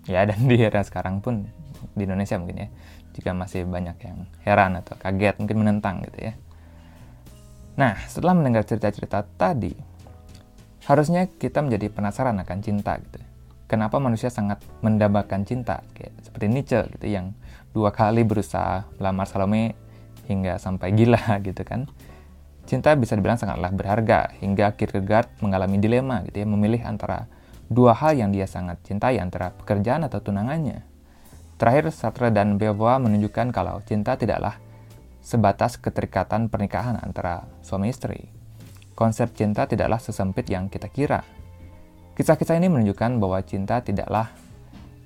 ya 0.08 0.24
dan 0.24 0.40
di 0.48 0.56
era 0.56 0.80
sekarang 0.80 1.20
pun 1.20 1.44
di 1.92 2.08
Indonesia 2.08 2.40
mungkin 2.40 2.64
ya 2.64 2.68
juga 3.20 3.36
masih 3.36 3.68
banyak 3.68 3.96
yang 4.00 4.24
heran 4.42 4.80
atau 4.80 4.96
kaget 4.96 5.36
mungkin 5.36 5.56
menentang 5.60 6.00
gitu 6.08 6.32
ya. 6.32 6.32
Nah 7.76 8.00
setelah 8.08 8.34
mendengar 8.34 8.64
cerita-cerita 8.64 9.22
tadi 9.36 9.76
harusnya 10.88 11.28
kita 11.28 11.60
menjadi 11.60 11.92
penasaran 11.92 12.40
akan 12.40 12.58
cinta 12.64 12.96
gitu 12.98 13.20
kenapa 13.70 14.02
manusia 14.02 14.26
sangat 14.34 14.58
mendambakan 14.82 15.46
cinta 15.46 15.86
kayak 15.94 16.10
seperti 16.26 16.46
Nietzsche 16.50 16.80
gitu 16.98 17.06
yang 17.06 17.30
dua 17.70 17.94
kali 17.94 18.26
berusaha 18.26 18.90
melamar 18.98 19.30
Salome 19.30 19.78
hingga 20.26 20.58
sampai 20.58 20.90
gila 20.90 21.38
gitu 21.46 21.62
kan. 21.62 21.86
Cinta 22.66 22.94
bisa 22.98 23.14
dibilang 23.14 23.38
sangatlah 23.38 23.70
berharga 23.70 24.34
hingga 24.42 24.74
Kierkegaard 24.74 25.42
mengalami 25.42 25.78
dilema 25.78 26.26
gitu 26.26 26.42
ya 26.42 26.46
memilih 26.46 26.82
antara 26.82 27.30
dua 27.70 27.94
hal 27.94 28.18
yang 28.18 28.34
dia 28.34 28.50
sangat 28.50 28.82
cintai 28.82 29.22
antara 29.22 29.54
pekerjaan 29.54 30.02
atau 30.06 30.18
tunangannya. 30.18 30.89
Terakhir 31.60 31.92
Sartre 31.92 32.32
dan 32.32 32.56
Beauvoir 32.56 32.96
menunjukkan 33.04 33.52
kalau 33.52 33.84
cinta 33.84 34.16
tidaklah 34.16 34.56
sebatas 35.20 35.76
keterikatan 35.76 36.48
pernikahan 36.48 36.96
antara 37.04 37.44
suami 37.60 37.92
istri. 37.92 38.32
Konsep 38.96 39.36
cinta 39.36 39.68
tidaklah 39.68 40.00
sesempit 40.00 40.48
yang 40.48 40.72
kita 40.72 40.88
kira. 40.88 41.20
Kisah-kisah 42.16 42.56
ini 42.56 42.72
menunjukkan 42.72 43.20
bahwa 43.20 43.44
cinta 43.44 43.84
tidaklah 43.84 44.32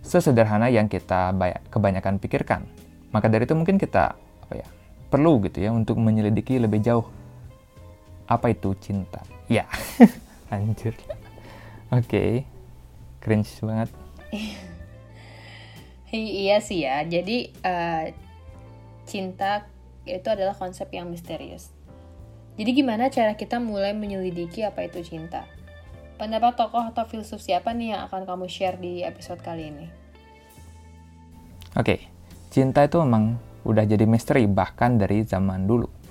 sesederhana 0.06 0.70
yang 0.70 0.86
kita 0.86 1.34
kebanyakan 1.74 2.22
pikirkan. 2.22 2.62
Maka 3.10 3.26
dari 3.26 3.50
itu 3.50 3.58
mungkin 3.58 3.74
kita 3.74 4.14
apa 4.14 4.54
ya 4.54 4.66
perlu 5.10 5.42
gitu 5.42 5.58
ya 5.58 5.74
untuk 5.74 5.98
menyelidiki 5.98 6.62
lebih 6.62 6.78
jauh 6.86 7.10
apa 8.30 8.54
itu 8.54 8.78
cinta? 8.78 9.26
Ya, 9.50 9.66
anjir. 10.54 10.94
Oke, 11.90 12.06
okay. 12.06 12.30
cringe 13.18 13.50
banget. 13.58 13.90
iya 16.18 16.58
sih 16.62 16.86
ya. 16.86 17.02
Jadi 17.02 17.50
uh, 17.64 18.10
cinta 19.04 19.66
itu 20.06 20.28
adalah 20.30 20.54
konsep 20.54 20.86
yang 20.94 21.10
misterius. 21.10 21.74
Jadi 22.54 22.70
gimana 22.70 23.10
cara 23.10 23.34
kita 23.34 23.58
mulai 23.58 23.90
menyelidiki 23.96 24.62
apa 24.62 24.86
itu 24.86 25.02
cinta? 25.02 25.42
Pendapat 26.14 26.54
tokoh 26.54 26.94
atau 26.94 27.02
filsuf 27.10 27.42
siapa 27.42 27.74
nih 27.74 27.98
yang 27.98 28.06
akan 28.06 28.22
kamu 28.22 28.46
share 28.46 28.78
di 28.78 29.02
episode 29.02 29.42
kali 29.42 29.74
ini? 29.74 29.86
Oke, 31.74 31.82
okay. 31.82 31.98
cinta 32.54 32.86
itu 32.86 33.02
memang 33.02 33.34
udah 33.66 33.82
jadi 33.82 34.06
misteri 34.06 34.46
bahkan 34.46 34.94
dari 34.94 35.26
zaman 35.26 35.66
dulu 35.66 36.04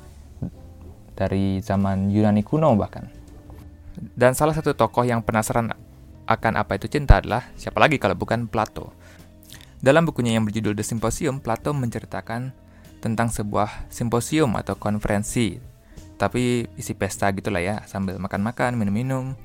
dari 1.13 1.61
zaman 1.61 2.09
Yunani 2.09 2.41
kuno 2.41 2.73
bahkan. 2.73 3.07
Dan 3.93 4.33
salah 4.33 4.57
satu 4.57 4.73
tokoh 4.73 5.05
yang 5.05 5.21
penasaran 5.21 5.69
akan 6.25 6.53
apa 6.57 6.75
itu 6.81 6.89
cinta 6.89 7.21
adalah 7.21 7.53
siapa 7.53 7.77
lagi 7.77 8.01
kalau 8.01 8.17
bukan 8.17 8.49
Plato. 8.49 8.91
Dalam 9.83 10.07
bukunya 10.07 10.39
yang 10.39 10.47
berjudul 10.47 10.79
The 10.79 10.85
Symposium, 10.87 11.43
Plato 11.43 11.75
menceritakan 11.75 12.55
tentang 13.03 13.27
sebuah 13.27 13.91
simposium 13.91 14.55
atau 14.55 14.79
konferensi, 14.79 15.59
tapi 16.15 16.63
isi 16.79 16.95
pesta 16.95 17.27
gitulah 17.35 17.59
ya, 17.59 17.83
sambil 17.83 18.15
makan-makan, 18.15 18.79
minum-minum, 18.79 19.35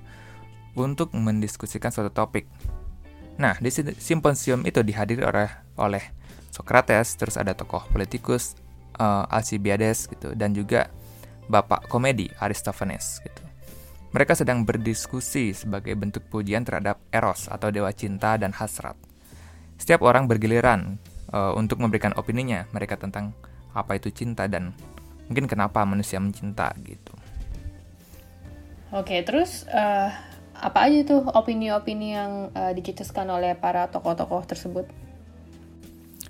untuk 0.78 1.11
mendiskusikan 1.11 1.90
suatu 1.90 2.14
topik. 2.14 2.47
Nah, 3.35 3.59
di 3.59 3.66
simposium 3.99 4.62
itu 4.62 4.78
dihadiri 4.87 5.26
oleh 5.26 5.50
oleh 5.75 6.07
Socrates, 6.54 7.18
terus 7.18 7.35
ada 7.35 7.59
tokoh 7.59 7.83
politikus 7.90 8.54
uh, 9.02 9.26
Alcibiades 9.26 10.07
gitu, 10.07 10.38
dan 10.38 10.54
juga 10.54 10.87
bapak 11.50 11.90
komedi 11.90 12.30
Aristophanes 12.38 13.18
gitu. 13.26 13.42
Mereka 14.14 14.38
sedang 14.38 14.62
berdiskusi 14.62 15.50
sebagai 15.50 15.99
bentuk 15.99 16.30
pujian 16.30 16.62
terhadap 16.62 17.02
Eros 17.11 17.50
atau 17.50 17.75
dewa 17.75 17.90
cinta 17.90 18.38
dan 18.38 18.54
hasrat. 18.54 18.95
Setiap 19.78 20.02
orang 20.02 20.26
bergiliran 20.26 20.99
uh, 21.32 21.54
untuk 21.54 21.78
memberikan 21.80 22.12
opininya 22.18 22.66
mereka 22.75 22.99
tentang 22.99 23.32
apa 23.73 23.97
itu 23.97 24.11
cinta 24.11 24.50
dan 24.50 24.75
mungkin 25.30 25.47
kenapa 25.47 25.87
manusia 25.87 26.18
mencinta 26.18 26.75
gitu. 26.82 27.14
Oke, 28.90 29.20
terus 29.23 29.68
uh, 29.68 30.11
apa 30.58 30.78
aja 30.88 31.04
tuh 31.04 31.23
opini-opini 31.30 32.16
yang 32.16 32.50
uh, 32.56 32.73
dicetuskan 32.75 33.28
oleh 33.30 33.54
para 33.54 33.87
tokoh-tokoh 33.92 34.42
tersebut? 34.49 34.88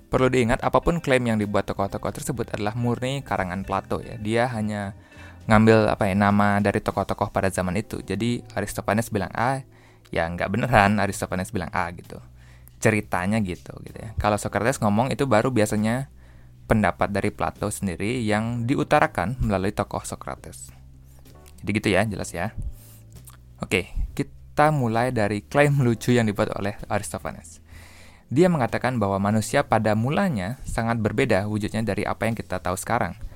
Perlu 0.09 0.27
diingat, 0.27 0.59
apa 0.65 0.81
pun 0.81 0.99
klaim 0.99 1.23
yang 1.23 1.37
dibuat 1.39 1.69
tokoh-tokoh 1.69 2.11
tersebut 2.11 2.51
adalah 2.51 2.73
murni 2.75 3.21
karangan 3.23 3.61
Plato 3.63 4.03
ya. 4.03 4.17
Dia 4.19 4.49
hanya 4.51 4.93
ngambil 5.49 5.89
apa 5.89 6.09
ya 6.09 6.15
nama 6.17 6.61
dari 6.61 6.81
tokoh-tokoh 6.83 7.33
pada 7.33 7.49
zaman 7.49 7.77
itu. 7.79 8.01
Jadi 8.05 8.43
Aristophanes 8.53 9.09
bilang 9.09 9.31
A, 9.33 9.65
ya 10.13 10.29
nggak 10.29 10.49
beneran 10.49 10.99
Aristophanes 10.99 11.49
bilang 11.49 11.71
A 11.73 11.89
gitu. 11.93 12.21
Ceritanya 12.79 13.43
gitu 13.43 13.75
gitu 13.83 13.97
ya. 13.99 14.15
Kalau 14.15 14.39
Socrates 14.39 14.79
ngomong 14.79 15.11
itu 15.11 15.27
baru 15.27 15.51
biasanya 15.51 16.07
pendapat 16.65 17.11
dari 17.11 17.29
Plato 17.29 17.67
sendiri 17.67 18.23
yang 18.23 18.65
diutarakan 18.65 19.39
melalui 19.43 19.75
tokoh 19.75 20.01
Socrates. 20.03 20.71
Jadi 21.59 21.71
gitu 21.75 21.89
ya, 21.91 22.07
jelas 22.07 22.31
ya. 22.31 22.55
Oke, 23.59 23.91
kita 24.15 24.71
mulai 24.71 25.11
dari 25.11 25.43
klaim 25.43 25.83
lucu 25.83 26.15
yang 26.15 26.23
dibuat 26.23 26.55
oleh 26.55 26.79
Aristophanes. 26.87 27.59
Dia 28.31 28.47
mengatakan 28.47 29.01
bahwa 29.01 29.17
manusia 29.19 29.65
pada 29.65 29.97
mulanya 29.97 30.61
sangat 30.63 31.01
berbeda 31.01 31.49
wujudnya 31.49 31.83
dari 31.83 32.05
apa 32.05 32.29
yang 32.29 32.37
kita 32.37 32.63
tahu 32.63 32.79
sekarang– 32.79 33.19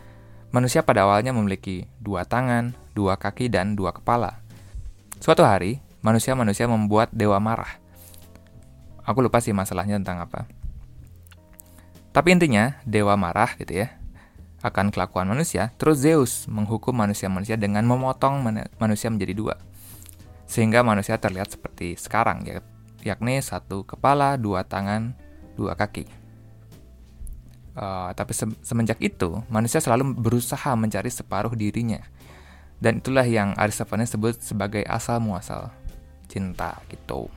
Manusia 0.53 0.85
pada 0.85 1.09
awalnya 1.09 1.33
memiliki 1.33 1.89
dua 1.97 2.29
tangan, 2.29 2.77
dua 2.93 3.17
kaki, 3.17 3.49
dan 3.49 3.73
dua 3.73 3.89
kepala. 3.89 4.37
Suatu 5.17 5.41
hari, 5.41 5.81
manusia-manusia 6.05 6.69
membuat 6.69 7.09
dewa 7.09 7.41
marah. 7.41 7.81
Aku 9.03 9.19
lupa 9.19 9.43
sih 9.43 9.51
masalahnya 9.51 9.99
tentang 9.99 10.23
apa. 10.23 10.47
Tapi 12.13 12.29
intinya, 12.29 12.77
dewa 12.87 13.17
marah 13.17 13.57
gitu 13.57 13.83
ya, 13.83 13.97
akan 14.63 14.93
kelakuan 14.93 15.27
manusia, 15.27 15.75
terus 15.75 15.99
Zeus 15.99 16.47
menghukum 16.47 16.95
manusia-manusia 16.95 17.59
dengan 17.59 17.83
memotong 17.83 18.39
manusia 18.79 19.11
menjadi 19.11 19.33
dua. 19.35 19.55
Sehingga 20.47 20.85
manusia 20.85 21.19
terlihat 21.19 21.51
seperti 21.51 21.99
sekarang, 21.99 22.45
ya, 22.47 22.61
yakni 23.03 23.43
satu 23.43 23.83
kepala, 23.83 24.39
dua 24.39 24.63
tangan, 24.63 25.11
dua 25.59 25.75
kaki. 25.75 26.07
Uh, 27.73 28.13
tapi 28.13 28.37
se 28.37 28.45
semenjak 28.61 29.01
itu, 29.01 29.41
manusia 29.49 29.81
selalu 29.81 30.13
berusaha 30.13 30.77
mencari 30.77 31.09
separuh 31.09 31.57
dirinya. 31.57 31.99
Dan 32.77 33.01
itulah 33.01 33.25
yang 33.25 33.57
Aristophanes 33.57 34.13
sebut 34.13 34.37
sebagai 34.39 34.85
asal 34.85 35.17
muasal 35.19 35.73
cinta 36.29 36.77
gitu. 36.93 37.27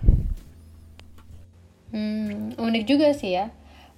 Hmm, 1.97 2.53
unik 2.61 2.85
juga 2.85 3.09
sih 3.17 3.33
ya 3.41 3.49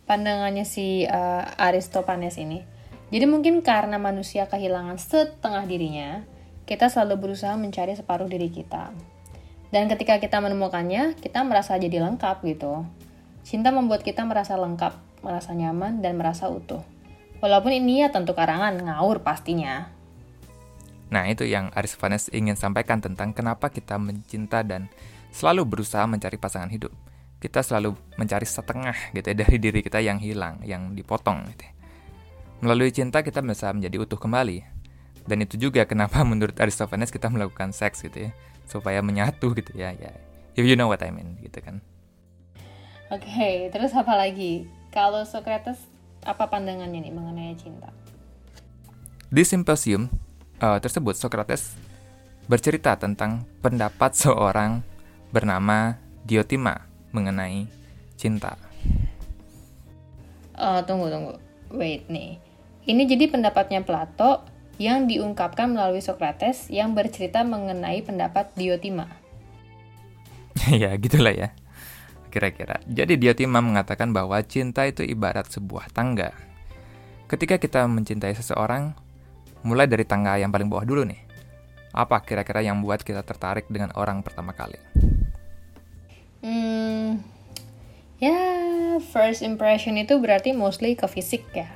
pandangannya 0.09 0.65
si 0.65 1.05
uh, 1.05 1.45
Aristophanes 1.61 2.41
ini. 2.41 2.65
Jadi 3.13 3.29
mungkin 3.29 3.61
karena 3.61 4.01
manusia 4.01 4.49
kehilangan 4.49 4.97
setengah 4.97 5.65
dirinya, 5.69 6.25
kita 6.65 6.89
selalu 6.89 7.29
berusaha 7.29 7.53
mencari 7.61 7.93
separuh 7.93 8.29
diri 8.29 8.49
kita. 8.49 8.93
Dan 9.69 9.85
ketika 9.93 10.17
kita 10.17 10.41
menemukannya, 10.41 11.13
kita 11.21 11.45
merasa 11.45 11.77
jadi 11.77 12.01
lengkap 12.01 12.41
gitu. 12.49 12.89
Cinta 13.45 13.69
membuat 13.69 14.01
kita 14.01 14.25
merasa 14.25 14.57
lengkap 14.57 15.09
merasa 15.21 15.53
nyaman, 15.53 16.01
dan 16.01 16.17
merasa 16.17 16.49
utuh. 16.49 16.81
Walaupun 17.43 17.75
ini 17.75 18.05
ya 18.05 18.09
tentu 18.09 18.33
karangan, 18.33 18.81
ngawur 18.81 19.21
pastinya. 19.21 19.91
Nah, 21.09 21.25
itu 21.27 21.49
yang 21.49 21.73
Aristophanes 21.73 22.29
ingin 22.31 22.55
sampaikan 22.55 23.01
tentang 23.01 23.33
kenapa 23.33 23.73
kita 23.73 23.97
mencinta 23.97 24.61
dan 24.61 24.93
selalu 25.33 25.65
berusaha 25.65 26.05
mencari 26.05 26.37
pasangan 26.37 26.69
hidup. 26.69 26.93
Kita 27.39 27.63
selalu 27.63 27.95
mencari 28.19 28.43
setengah 28.43 29.15
gitu 29.15 29.27
ya, 29.31 29.37
dari 29.39 29.57
diri 29.63 29.81
kita 29.83 30.03
yang 30.03 30.19
hilang, 30.19 30.59
yang 30.67 30.95
dipotong 30.95 31.47
gitu. 31.55 31.63
Ya. 31.67 31.73
Melalui 32.59 32.91
cinta 32.91 33.23
kita 33.23 33.39
bisa 33.47 33.71
menjadi 33.71 34.03
utuh 34.03 34.19
kembali. 34.19 34.67
Dan 35.29 35.45
itu 35.45 35.61
juga 35.61 35.87
kenapa 35.87 36.25
menurut 36.31 36.59
Aristophanes 36.59 37.15
kita 37.15 37.31
melakukan 37.31 37.71
seks 37.71 38.03
gitu 38.03 38.29
ya, 38.29 38.31
supaya 38.67 38.99
menyatu 39.05 39.55
gitu 39.55 39.71
ya, 39.79 39.95
ya. 39.95 40.11
If 40.59 40.67
you 40.67 40.75
know 40.75 40.91
what 40.91 41.05
I 41.07 41.15
mean 41.15 41.39
gitu 41.39 41.63
kan. 41.63 41.79
Oke, 43.09 43.25
okay, 43.25 43.55
terus 43.71 43.95
apa 43.95 44.19
lagi? 44.19 44.67
Kalau 44.91 45.23
Socrates, 45.23 45.79
apa 46.27 46.51
pandangannya 46.51 47.07
nih 47.07 47.15
mengenai 47.15 47.55
cinta? 47.55 47.89
Di 49.31 49.45
simposium 49.47 50.11
uh, 50.59 50.81
tersebut, 50.83 51.15
Socrates 51.15 51.77
bercerita 52.49 52.97
tentang 52.97 53.45
pendapat 53.61 54.17
seorang 54.17 54.81
bernama 55.29 56.01
Diotima 56.25 56.88
mengenai 57.13 57.69
cinta. 58.19 58.59
Uh, 60.59 60.83
tunggu, 60.85 61.09
tunggu. 61.09 61.35
Wait 61.71 62.09
nih. 62.11 62.41
Ini 62.89 63.03
jadi 63.05 63.29
pendapatnya 63.29 63.85
Plato 63.85 64.43
yang 64.81 65.07
diungkapkan 65.07 65.71
melalui 65.71 66.01
Socrates 66.01 66.71
yang 66.73 66.97
bercerita 66.97 67.45
mengenai 67.45 68.01
pendapat 68.03 68.51
Diotima. 68.57 69.07
ya, 70.73 70.97
gitulah 70.97 71.35
ya 71.35 71.51
kira-kira. 72.29 72.79
Jadi 72.87 73.19
Diotima 73.19 73.59
mengatakan 73.59 74.13
bahwa 74.13 74.39
cinta 74.45 74.85
itu 74.85 75.03
ibarat 75.03 75.49
sebuah 75.49 75.91
tangga. 75.91 76.31
Ketika 77.27 77.59
kita 77.59 77.85
mencintai 77.89 78.37
seseorang, 78.37 78.95
mulai 79.65 79.89
dari 79.91 80.05
tangga 80.07 80.39
yang 80.39 80.53
paling 80.53 80.69
bawah 80.71 80.87
dulu 80.87 81.03
nih. 81.09 81.21
Apa 81.93 82.23
kira-kira 82.23 82.63
yang 82.63 82.79
membuat 82.79 83.03
kita 83.03 83.25
tertarik 83.25 83.67
dengan 83.67 83.91
orang 83.97 84.23
pertama 84.23 84.53
kali? 84.53 84.79
Hmm, 86.45 87.23
ya 88.23 88.39
first 89.03 89.43
impression 89.43 89.99
itu 89.99 90.17
berarti 90.23 90.55
mostly 90.55 90.95
ke 90.95 91.07
fisik 91.11 91.47
ya. 91.53 91.69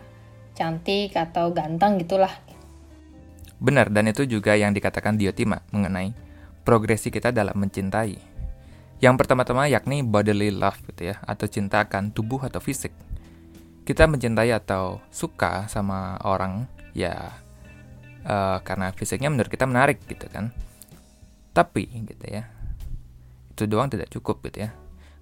Cantik 0.54 1.16
atau 1.16 1.50
ganteng 1.50 1.98
gitulah. 1.98 2.32
Benar, 3.62 3.94
dan 3.94 4.10
itu 4.10 4.26
juga 4.26 4.58
yang 4.58 4.74
dikatakan 4.74 5.14
Diotima 5.14 5.62
mengenai 5.70 6.12
progresi 6.66 7.14
kita 7.14 7.30
dalam 7.30 7.54
mencintai. 7.54 8.18
Yang 9.02 9.14
pertama-tama 9.18 9.66
yakni 9.66 10.06
bodily 10.06 10.50
love 10.54 10.78
gitu 10.86 11.14
ya, 11.14 11.18
atau 11.26 11.46
cinta 11.50 11.82
akan 11.82 12.14
tubuh 12.14 12.42
atau 12.42 12.62
fisik 12.62 12.94
kita 13.82 14.06
mencintai 14.06 14.54
atau 14.54 15.02
suka 15.10 15.66
sama 15.66 16.14
orang 16.22 16.70
ya 16.94 17.34
uh, 18.22 18.62
karena 18.62 18.94
fisiknya 18.94 19.26
menurut 19.30 19.50
kita 19.50 19.66
menarik 19.66 19.98
gitu 20.06 20.30
kan 20.30 20.54
tapi 21.50 21.90
gitu 22.06 22.26
ya 22.30 22.46
itu 23.52 23.68
doang 23.68 23.92
tidak 23.92 24.08
cukup 24.08 24.40
gitu 24.48 24.66
ya. 24.66 24.70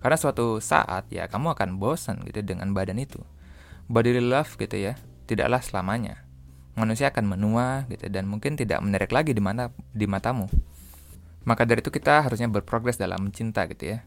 Karena 0.01 0.17
suatu 0.17 0.63
saat 0.63 1.11
ya 1.13 1.29
kamu 1.29 1.53
akan 1.59 1.77
bosan 1.77 2.23
gitu 2.25 2.41
dengan 2.41 2.73
badan 2.73 2.97
itu. 3.03 3.21
Body 3.91 4.23
love 4.23 4.55
gitu 4.57 4.79
ya 4.79 4.95
tidaklah 5.27 5.61
selamanya. 5.61 6.23
Manusia 6.79 7.11
akan 7.11 7.37
menua 7.37 7.85
gitu 7.91 8.07
dan 8.07 8.31
mungkin 8.31 8.55
tidak 8.55 8.81
menarik 8.81 9.11
lagi 9.11 9.35
di 9.35 9.43
mana 9.43 9.75
di 9.93 10.07
matamu. 10.07 10.47
Maka 11.45 11.67
dari 11.67 11.83
itu 11.83 11.91
kita 11.91 12.25
harusnya 12.25 12.47
berprogres 12.47 12.97
dalam 12.97 13.29
mencinta 13.29 13.67
gitu 13.69 13.97
ya. 13.97 13.99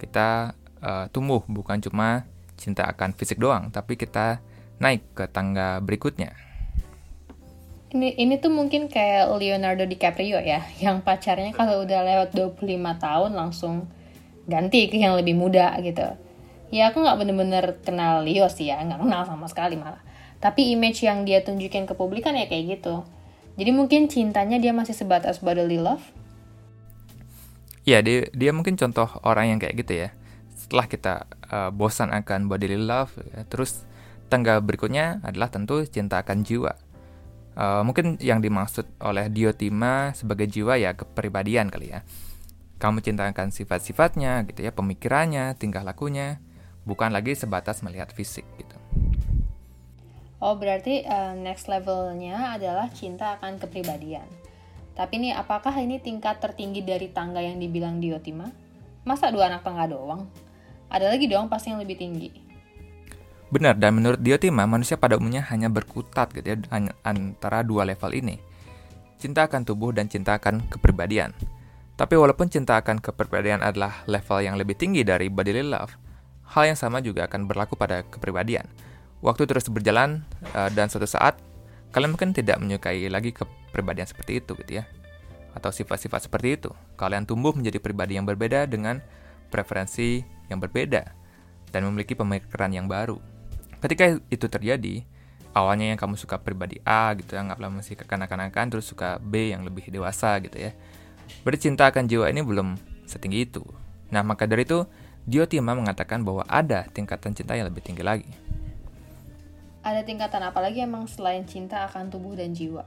Kita 0.00 0.54
uh, 0.80 1.06
tumbuh 1.12 1.44
bukan 1.44 1.82
cuma 1.82 2.24
cinta 2.56 2.84
akan 2.88 3.16
fisik 3.16 3.40
doang, 3.40 3.72
tapi 3.72 3.96
kita 3.96 4.40
naik 4.80 5.16
ke 5.16 5.24
tangga 5.28 5.80
berikutnya. 5.80 6.32
Ini 7.90 8.14
ini 8.22 8.38
tuh 8.38 8.54
mungkin 8.54 8.86
kayak 8.86 9.34
Leonardo 9.34 9.82
DiCaprio 9.82 10.38
ya, 10.38 10.62
yang 10.84 11.02
pacarnya 11.02 11.50
kalau 11.50 11.82
udah 11.82 12.00
lewat 12.06 12.30
25 12.34 12.66
tahun 13.02 13.30
langsung 13.34 13.90
ganti 14.46 14.86
ke 14.90 14.98
yang 14.98 15.18
lebih 15.18 15.34
muda 15.34 15.74
gitu. 15.82 16.06
Ya 16.70 16.94
aku 16.94 17.02
nggak 17.02 17.18
bener-bener 17.18 17.64
kenal 17.82 18.22
Leo 18.22 18.46
sih 18.46 18.70
ya, 18.70 18.78
nggak 18.78 19.02
kenal 19.02 19.22
sama 19.26 19.50
sekali 19.50 19.74
malah. 19.74 19.98
Tapi 20.38 20.70
image 20.72 21.02
yang 21.02 21.26
dia 21.26 21.42
tunjukin 21.42 21.84
ke 21.84 21.98
publik 21.98 22.24
kan 22.24 22.38
ya 22.38 22.46
kayak 22.46 22.78
gitu. 22.78 23.02
Jadi 23.58 23.70
mungkin 23.74 24.06
cintanya 24.06 24.62
dia 24.62 24.70
masih 24.70 24.94
sebatas 24.94 25.42
bodily 25.42 25.76
love. 25.76 26.00
Ya, 27.82 27.98
dia, 28.06 28.30
dia 28.30 28.54
mungkin 28.54 28.78
contoh 28.78 29.10
orang 29.26 29.50
yang 29.50 29.58
kayak 29.58 29.74
gitu 29.82 30.06
ya 30.06 30.08
setelah 30.70 30.86
kita 30.86 31.14
uh, 31.50 31.74
bosan 31.74 32.14
akan 32.14 32.46
bodily 32.46 32.78
love, 32.78 33.10
ya, 33.34 33.42
terus 33.50 33.82
tangga 34.30 34.62
berikutnya 34.62 35.18
adalah 35.26 35.50
tentu 35.50 35.82
cinta 35.82 36.22
akan 36.22 36.46
jiwa. 36.46 36.78
Uh, 37.58 37.82
mungkin 37.82 38.16
yang 38.22 38.38
dimaksud 38.38 38.86
oleh 39.02 39.26
Diotima 39.28 40.14
sebagai 40.14 40.46
jiwa 40.46 40.78
ya 40.78 40.94
kepribadian 40.94 41.68
kali 41.68 41.92
ya. 41.92 42.06
Kamu 42.80 43.04
cinta 43.04 43.28
akan 43.28 43.52
sifat-sifatnya 43.52 44.48
gitu 44.48 44.64
ya, 44.64 44.72
pemikirannya, 44.72 45.52
tingkah 45.60 45.84
lakunya, 45.84 46.40
bukan 46.88 47.12
lagi 47.12 47.36
sebatas 47.36 47.84
melihat 47.84 48.08
fisik 48.14 48.48
gitu. 48.56 48.76
Oh 50.40 50.56
berarti 50.56 51.04
uh, 51.04 51.36
next 51.36 51.68
levelnya 51.68 52.56
adalah 52.56 52.88
cinta 52.88 53.36
akan 53.36 53.60
kepribadian. 53.60 54.24
Tapi 54.96 55.20
nih 55.20 55.36
apakah 55.36 55.76
ini 55.76 56.00
tingkat 56.00 56.40
tertinggi 56.40 56.80
dari 56.80 57.12
tangga 57.12 57.44
yang 57.44 57.60
dibilang 57.60 58.00
Diotima? 58.00 58.48
Masa 59.04 59.28
dua 59.28 59.52
anak 59.52 59.60
tangga 59.60 59.84
doang? 59.84 60.24
ada 60.90 61.06
lagi 61.06 61.30
dong 61.30 61.46
pasti 61.46 61.70
yang 61.70 61.78
lebih 61.78 61.96
tinggi. 61.96 62.49
Benar, 63.50 63.74
dan 63.82 63.98
menurut 63.98 64.22
Diotima, 64.22 64.62
manusia 64.62 64.94
pada 64.94 65.18
umumnya 65.18 65.42
hanya 65.50 65.66
berkutat 65.66 66.30
gitu 66.30 66.54
ya 66.54 66.56
antara 67.02 67.66
dua 67.66 67.82
level 67.82 68.14
ini. 68.14 68.38
Cinta 69.18 69.50
akan 69.50 69.66
tubuh 69.66 69.90
dan 69.90 70.06
cinta 70.06 70.38
akan 70.38 70.70
kepribadian. 70.70 71.34
Tapi 71.98 72.14
walaupun 72.14 72.46
cinta 72.46 72.78
akan 72.78 73.02
kepribadian 73.02 73.60
adalah 73.60 74.06
level 74.06 74.38
yang 74.40 74.54
lebih 74.54 74.78
tinggi 74.78 75.02
dari 75.02 75.26
bodily 75.26 75.66
love, 75.66 75.92
hal 76.46 76.72
yang 76.72 76.78
sama 76.78 77.02
juga 77.02 77.26
akan 77.26 77.50
berlaku 77.50 77.74
pada 77.74 78.06
kepribadian. 78.06 78.64
Waktu 79.20 79.44
terus 79.50 79.66
berjalan, 79.68 80.24
eh, 80.54 80.70
dan 80.72 80.88
suatu 80.88 81.10
saat, 81.10 81.36
kalian 81.92 82.16
mungkin 82.16 82.30
tidak 82.32 82.56
menyukai 82.56 83.10
lagi 83.10 83.34
kepribadian 83.34 84.06
seperti 84.06 84.40
itu 84.40 84.56
gitu 84.62 84.80
ya. 84.80 84.88
Atau 85.52 85.74
sifat-sifat 85.74 86.30
seperti 86.30 86.56
itu. 86.56 86.70
Kalian 86.96 87.26
tumbuh 87.26 87.52
menjadi 87.52 87.82
pribadi 87.82 88.14
yang 88.14 88.24
berbeda 88.24 88.64
dengan 88.70 89.02
preferensi 89.50 90.22
yang 90.48 90.62
berbeda 90.62 91.02
dan 91.74 91.84
memiliki 91.84 92.14
pemikiran 92.14 92.70
yang 92.70 92.86
baru. 92.86 93.18
Ketika 93.80 94.20
itu 94.28 94.46
terjadi, 94.46 95.02
awalnya 95.56 95.90
yang 95.90 95.98
kamu 95.98 96.20
suka 96.20 96.36
pribadi 96.38 96.78
A 96.84 97.16
gitu, 97.16 97.34
anggaplah 97.34 97.72
masih 97.72 97.96
kekanak-kanakan, 97.96 98.70
terus 98.70 98.86
suka 98.86 99.16
B 99.18 99.50
yang 99.50 99.64
lebih 99.64 99.88
dewasa 99.88 100.36
gitu 100.44 100.60
ya. 100.60 100.76
Berarti 101.42 101.72
cinta 101.72 101.88
akan 101.88 102.04
jiwa 102.04 102.28
ini 102.28 102.44
belum 102.44 102.76
setinggi 103.08 103.48
itu. 103.48 103.64
Nah, 104.12 104.20
maka 104.20 104.44
dari 104.44 104.68
itu, 104.68 104.84
Diotima 105.24 105.76
mengatakan 105.76 106.24
bahwa 106.26 106.44
ada 106.48 106.84
tingkatan 106.90 107.32
cinta 107.32 107.54
yang 107.54 107.68
lebih 107.70 107.80
tinggi 107.84 108.02
lagi. 108.02 108.28
Ada 109.80 110.04
tingkatan 110.04 110.44
apa 110.44 110.60
lagi 110.60 110.84
emang 110.84 111.08
selain 111.08 111.48
cinta 111.48 111.88
akan 111.88 112.12
tubuh 112.12 112.36
dan 112.36 112.52
jiwa? 112.52 112.84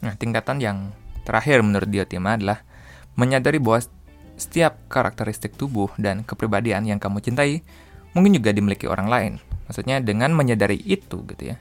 Nah, 0.00 0.14
tingkatan 0.14 0.62
yang 0.62 0.78
terakhir 1.26 1.66
menurut 1.66 1.90
Diotima 1.90 2.38
adalah 2.38 2.62
menyadari 3.18 3.58
bahwa 3.58 3.82
setiap 4.38 4.80
karakteristik 4.88 5.58
tubuh 5.58 5.92
dan 6.00 6.24
kepribadian 6.24 6.88
yang 6.88 6.96
kamu 6.96 7.20
cintai 7.20 7.60
mungkin 8.16 8.32
juga 8.32 8.54
dimiliki 8.54 8.88
orang 8.88 9.08
lain. 9.10 9.32
Maksudnya 9.70 10.02
dengan 10.02 10.34
menyadari 10.34 10.82
itu 10.82 11.22
gitu 11.30 11.54
ya. 11.54 11.56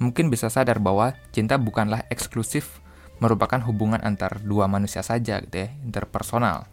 Mungkin 0.00 0.32
bisa 0.32 0.48
sadar 0.48 0.80
bahwa 0.80 1.12
cinta 1.36 1.60
bukanlah 1.60 2.08
eksklusif 2.08 2.80
merupakan 3.20 3.60
hubungan 3.68 4.00
antar 4.00 4.40
dua 4.40 4.64
manusia 4.72 5.04
saja 5.04 5.36
gitu 5.44 5.68
ya, 5.68 5.68
interpersonal. 5.84 6.64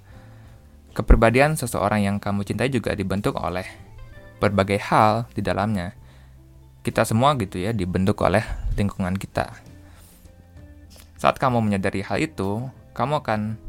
Kepribadian 0.96 1.60
seseorang 1.60 2.08
yang 2.08 2.16
kamu 2.24 2.48
cintai 2.48 2.72
juga 2.72 2.96
dibentuk 2.96 3.36
oleh 3.36 3.68
berbagai 4.40 4.80
hal 4.88 5.28
di 5.36 5.44
dalamnya. 5.44 5.92
Kita 6.80 7.04
semua 7.04 7.36
gitu 7.36 7.60
ya 7.60 7.76
dibentuk 7.76 8.24
oleh 8.24 8.42
lingkungan 8.80 9.20
kita. 9.20 9.52
Saat 11.20 11.44
kamu 11.44 11.60
menyadari 11.60 12.08
hal 12.08 12.24
itu, 12.24 12.72
kamu 12.96 13.20
akan 13.20 13.60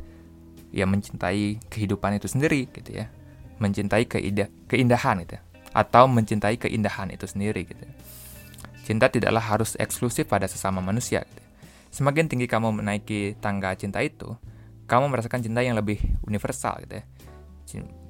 ya 0.70 0.86
mencintai 0.86 1.58
kehidupan 1.66 2.22
itu 2.22 2.30
sendiri 2.30 2.70
gitu 2.70 3.02
ya 3.02 3.10
mencintai 3.60 4.06
keindah 4.06 4.48
keindahan 4.70 5.26
itu 5.26 5.36
atau 5.70 6.10
mencintai 6.10 6.58
keindahan 6.58 7.10
itu 7.14 7.26
sendiri 7.26 7.66
gitu. 7.66 7.84
Cinta 8.82 9.06
tidaklah 9.06 9.42
harus 9.42 9.78
eksklusif 9.78 10.26
pada 10.26 10.50
sesama 10.50 10.82
manusia 10.82 11.22
gitu. 11.22 11.42
semakin 11.90 12.30
tinggi 12.30 12.46
kamu 12.46 12.70
menaiki 12.70 13.34
tangga 13.42 13.74
cinta 13.74 13.98
itu 13.98 14.38
kamu 14.86 15.10
merasakan 15.10 15.42
cinta 15.42 15.62
yang 15.62 15.78
lebih 15.78 15.98
universal 16.26 16.78
gitu 16.86 16.98
ya. 16.98 17.04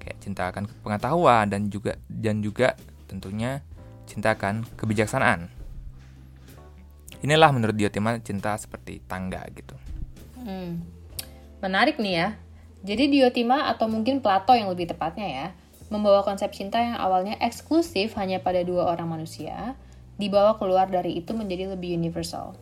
Kayak 0.01 0.17
cinta 0.25 0.49
akan 0.49 0.65
pengetahuan 0.81 1.45
dan 1.53 1.69
juga 1.69 2.01
dan 2.09 2.41
juga 2.41 2.73
tentunya 3.05 3.61
cinta 4.09 4.33
akan 4.33 4.65
kebijaksanaan. 4.81 5.53
Inilah 7.21 7.53
menurut 7.53 7.77
Diotima 7.77 8.17
cinta 8.25 8.57
seperti 8.57 9.05
tangga 9.05 9.45
gitu. 9.53 9.77
Hmm. 10.41 10.81
menarik 11.61 12.01
nih 12.01 12.15
ya. 12.17 12.29
Jadi 12.81 13.13
Diotima 13.13 13.69
atau 13.69 13.85
mungkin 13.93 14.25
Plato 14.25 14.57
yang 14.57 14.73
lebih 14.73 14.89
tepatnya 14.89 15.29
ya, 15.29 15.47
membawa 15.91 16.23
konsep 16.23 16.55
cinta 16.55 16.79
yang 16.79 16.97
awalnya 16.97 17.37
eksklusif 17.43 18.15
hanya 18.15 18.39
pada 18.39 18.63
dua 18.63 18.87
orang 18.89 19.11
manusia, 19.11 19.75
dibawa 20.17 20.55
keluar 20.57 20.87
dari 20.87 21.19
itu 21.19 21.35
menjadi 21.35 21.75
lebih 21.75 21.99
universal. 21.99 22.55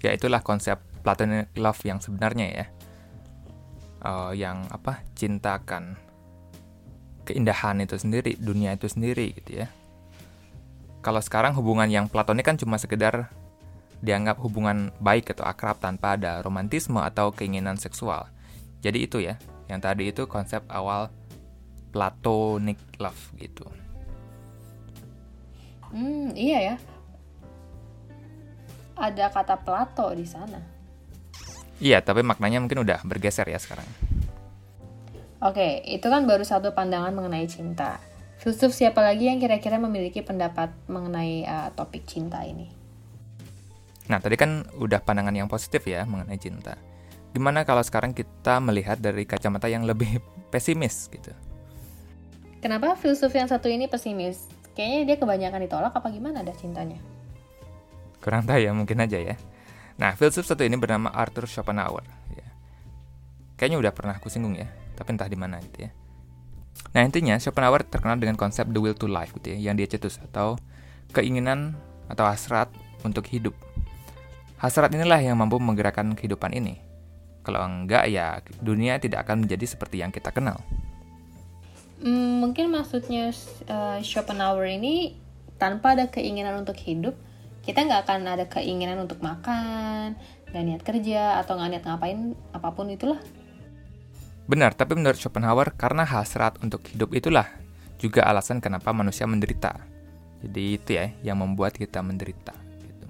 Ya 0.00 0.14
itulah 0.14 0.40
konsep 0.40 0.80
Platonic 1.00 1.50
love 1.58 1.80
yang 1.84 1.98
sebenarnya 1.98 2.46
ya. 2.48 2.66
Uh, 4.00 4.32
yang 4.32 4.64
apa? 4.72 5.04
Cintakan 5.12 5.98
keindahan 7.28 7.84
itu 7.84 8.00
sendiri, 8.00 8.36
dunia 8.40 8.72
itu 8.72 8.88
sendiri 8.88 9.36
gitu 9.36 9.64
ya. 9.64 9.68
Kalau 11.00 11.20
sekarang 11.20 11.56
hubungan 11.56 11.88
yang 11.88 12.06
platonik 12.08 12.44
kan 12.44 12.56
cuma 12.60 12.76
sekedar 12.76 13.32
dianggap 14.00 14.40
hubungan 14.40 14.92
baik 15.00 15.32
atau 15.36 15.44
akrab 15.44 15.76
tanpa 15.80 16.16
ada 16.16 16.40
romantisme 16.40 17.00
atau 17.00 17.32
keinginan 17.32 17.76
seksual. 17.76 18.28
Jadi 18.80 19.04
itu 19.04 19.20
ya, 19.20 19.36
yang 19.68 19.80
tadi 19.80 20.08
itu 20.08 20.24
konsep 20.24 20.64
awal 20.72 21.12
platonic 21.90 22.78
love 23.02 23.20
gitu. 23.38 23.66
Hmm, 25.90 26.30
iya 26.38 26.74
ya. 26.74 26.76
Ada 28.94 29.32
kata 29.32 29.58
Plato 29.60 30.14
di 30.14 30.26
sana. 30.28 30.60
Iya, 31.80 32.04
tapi 32.04 32.20
maknanya 32.20 32.60
mungkin 32.60 32.84
udah 32.84 33.00
bergeser 33.02 33.48
ya 33.48 33.56
sekarang. 33.56 33.88
Oke, 35.40 35.80
itu 35.88 36.04
kan 36.04 36.28
baru 36.28 36.44
satu 36.44 36.76
pandangan 36.76 37.16
mengenai 37.16 37.48
cinta. 37.48 37.96
Filsuf 38.36 38.76
siapa 38.76 39.00
lagi 39.00 39.32
yang 39.32 39.40
kira-kira 39.40 39.80
memiliki 39.80 40.20
pendapat 40.20 40.68
mengenai 40.84 41.48
uh, 41.48 41.68
topik 41.72 42.04
cinta 42.04 42.44
ini? 42.44 42.68
Nah, 44.12 44.20
tadi 44.20 44.36
kan 44.36 44.68
udah 44.76 45.00
pandangan 45.00 45.32
yang 45.32 45.48
positif 45.48 45.88
ya 45.88 46.04
mengenai 46.04 46.36
cinta. 46.36 46.76
Gimana 47.32 47.64
kalau 47.64 47.80
sekarang 47.80 48.12
kita 48.12 48.60
melihat 48.60 49.00
dari 49.00 49.24
kacamata 49.24 49.64
yang 49.72 49.88
lebih 49.88 50.20
pesimis 50.52 51.08
gitu? 51.08 51.32
Kenapa 52.60 52.92
filsuf 52.92 53.32
yang 53.32 53.48
satu 53.48 53.72
ini 53.72 53.88
pesimis? 53.88 54.44
Kayaknya 54.76 55.00
dia 55.08 55.16
kebanyakan 55.16 55.60
ditolak 55.64 55.92
apa 55.96 56.08
gimana 56.12 56.44
dah 56.44 56.52
cintanya? 56.52 57.00
Kurang 58.20 58.44
tahu 58.44 58.60
ya, 58.60 58.76
mungkin 58.76 59.00
aja 59.00 59.16
ya. 59.16 59.40
Nah, 59.96 60.12
filsuf 60.12 60.44
satu 60.44 60.60
ini 60.60 60.76
bernama 60.76 61.08
Arthur 61.08 61.48
Schopenhauer. 61.48 62.04
Ya. 62.36 62.44
Kayaknya 63.56 63.78
udah 63.80 63.92
pernah 63.96 64.14
aku 64.20 64.28
singgung 64.28 64.60
ya, 64.60 64.68
tapi 64.92 65.16
entah 65.16 65.24
di 65.24 65.40
mana 65.40 65.56
gitu 65.64 65.88
ya. 65.88 65.90
Nah, 66.92 67.00
intinya 67.00 67.40
Schopenhauer 67.40 67.80
terkenal 67.88 68.20
dengan 68.20 68.36
konsep 68.36 68.68
the 68.68 68.80
will 68.80 68.92
to 68.92 69.08
life 69.08 69.32
gitu 69.40 69.56
ya, 69.56 69.72
yang 69.72 69.80
dia 69.80 69.88
cetus 69.88 70.20
atau 70.20 70.60
keinginan 71.16 71.72
atau 72.12 72.28
hasrat 72.28 72.68
untuk 73.00 73.24
hidup. 73.32 73.56
Hasrat 74.60 74.92
inilah 74.92 75.24
yang 75.24 75.40
mampu 75.40 75.56
menggerakkan 75.56 76.12
kehidupan 76.12 76.52
ini. 76.52 76.76
Kalau 77.40 77.64
enggak 77.64 78.04
ya 78.12 78.44
dunia 78.60 79.00
tidak 79.00 79.24
akan 79.24 79.48
menjadi 79.48 79.64
seperti 79.64 80.04
yang 80.04 80.12
kita 80.12 80.28
kenal. 80.28 80.60
Hmm, 82.00 82.40
mungkin 82.40 82.72
maksudnya 82.72 83.28
uh, 83.68 84.00
Schopenhauer 84.00 84.72
ini 84.72 85.20
tanpa 85.60 85.92
ada 85.92 86.08
keinginan 86.08 86.64
untuk 86.64 86.80
hidup, 86.80 87.12
kita 87.60 87.84
nggak 87.84 88.08
akan 88.08 88.24
ada 88.24 88.48
keinginan 88.48 89.04
untuk 89.04 89.20
makan, 89.20 90.16
nggak 90.48 90.64
niat 90.64 90.82
kerja 90.82 91.44
atau 91.44 91.60
nggak 91.60 91.70
niat 91.76 91.84
ngapain 91.84 92.32
apa 92.56 92.68
pun 92.72 92.88
itulah. 92.88 93.20
Benar, 94.48 94.72
tapi 94.72 94.96
menurut 94.96 95.20
Schopenhauer 95.20 95.76
karena 95.76 96.08
hasrat 96.08 96.56
untuk 96.64 96.82
hidup 96.88 97.12
itulah 97.12 97.46
juga 98.00 98.24
alasan 98.24 98.64
kenapa 98.64 98.96
manusia 98.96 99.28
menderita. 99.28 99.76
Jadi 100.40 100.80
itu 100.80 100.90
ya 100.96 101.12
yang 101.20 101.36
membuat 101.44 101.76
kita 101.76 102.00
menderita. 102.00 102.56
Gitu. 102.80 103.06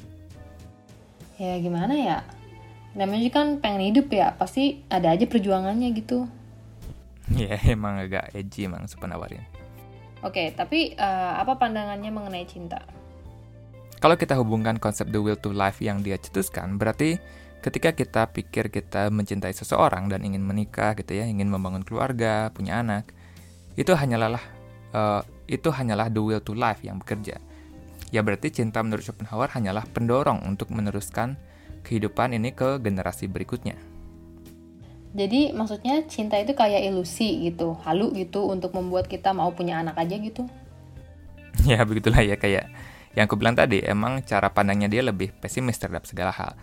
Ya 1.38 1.54
gimana 1.62 1.94
ya? 1.94 2.18
Namanya 2.98 3.30
kan 3.30 3.62
pengen 3.62 3.94
hidup 3.94 4.10
ya, 4.10 4.34
pasti 4.34 4.82
ada 4.90 5.14
aja 5.14 5.30
perjuangannya 5.30 5.94
gitu. 5.94 6.26
Ya 7.34 7.56
emang 7.74 8.02
agak 8.02 8.34
edgy 8.34 8.66
emang 8.66 8.86
ini. 8.86 9.46
Oke, 10.20 10.52
tapi 10.52 10.92
uh, 11.00 11.40
apa 11.40 11.56
pandangannya 11.56 12.12
mengenai 12.12 12.44
cinta? 12.44 12.84
Kalau 14.00 14.16
kita 14.16 14.36
hubungkan 14.36 14.80
konsep 14.80 15.08
the 15.12 15.20
will 15.20 15.36
to 15.36 15.52
life 15.52 15.80
yang 15.80 16.00
dia 16.04 16.16
cetuskan, 16.16 16.76
berarti 16.76 17.20
ketika 17.60 17.92
kita 17.92 18.22
pikir 18.32 18.72
kita 18.72 19.12
mencintai 19.12 19.52
seseorang 19.52 20.08
dan 20.08 20.24
ingin 20.24 20.40
menikah 20.44 20.96
gitu 20.96 21.16
ya, 21.16 21.28
ingin 21.28 21.48
membangun 21.48 21.84
keluarga, 21.84 22.48
punya 22.52 22.80
anak, 22.80 23.12
itu 23.76 23.92
hanyalah 23.92 24.40
uh, 24.92 25.20
itu 25.48 25.68
hanyalah 25.68 26.08
the 26.08 26.20
will 26.20 26.40
to 26.40 26.56
life 26.56 26.80
yang 26.84 27.00
bekerja. 27.00 27.40
Ya 28.10 28.20
berarti 28.20 28.50
cinta 28.50 28.82
menurut 28.82 29.04
Schopenhauer 29.04 29.52
hanyalah 29.52 29.86
pendorong 29.88 30.42
untuk 30.44 30.72
meneruskan 30.72 31.36
kehidupan 31.84 32.36
ini 32.36 32.52
ke 32.52 32.76
generasi 32.82 33.30
berikutnya. 33.30 33.89
Jadi 35.10 35.50
maksudnya 35.50 36.06
cinta 36.06 36.38
itu 36.38 36.54
kayak 36.54 36.86
ilusi 36.86 37.50
gitu, 37.50 37.74
halu 37.82 38.14
gitu 38.14 38.46
untuk 38.46 38.70
membuat 38.78 39.10
kita 39.10 39.34
mau 39.34 39.50
punya 39.50 39.82
anak 39.82 39.98
aja 39.98 40.14
gitu. 40.14 40.46
ya 41.70 41.82
begitulah 41.82 42.22
ya 42.22 42.38
kayak 42.38 42.70
yang 43.18 43.26
aku 43.26 43.34
bilang 43.34 43.58
tadi, 43.58 43.82
emang 43.82 44.22
cara 44.22 44.54
pandangnya 44.54 44.86
dia 44.86 45.02
lebih 45.02 45.34
pesimis 45.34 45.82
terhadap 45.82 46.06
segala 46.06 46.30
hal. 46.30 46.54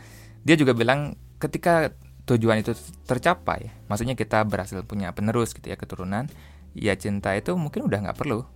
Dia 0.48 0.56
juga 0.56 0.72
bilang 0.72 1.20
ketika 1.44 1.92
tujuan 2.24 2.64
itu 2.64 2.72
tercapai, 3.04 3.68
maksudnya 3.92 4.16
kita 4.16 4.48
berhasil 4.48 4.80
punya 4.88 5.12
penerus 5.12 5.52
gitu 5.52 5.68
ya 5.68 5.76
keturunan, 5.76 6.32
ya 6.72 6.96
cinta 6.96 7.36
itu 7.36 7.52
mungkin 7.60 7.84
udah 7.84 8.00
nggak 8.00 8.20
perlu. 8.20 8.48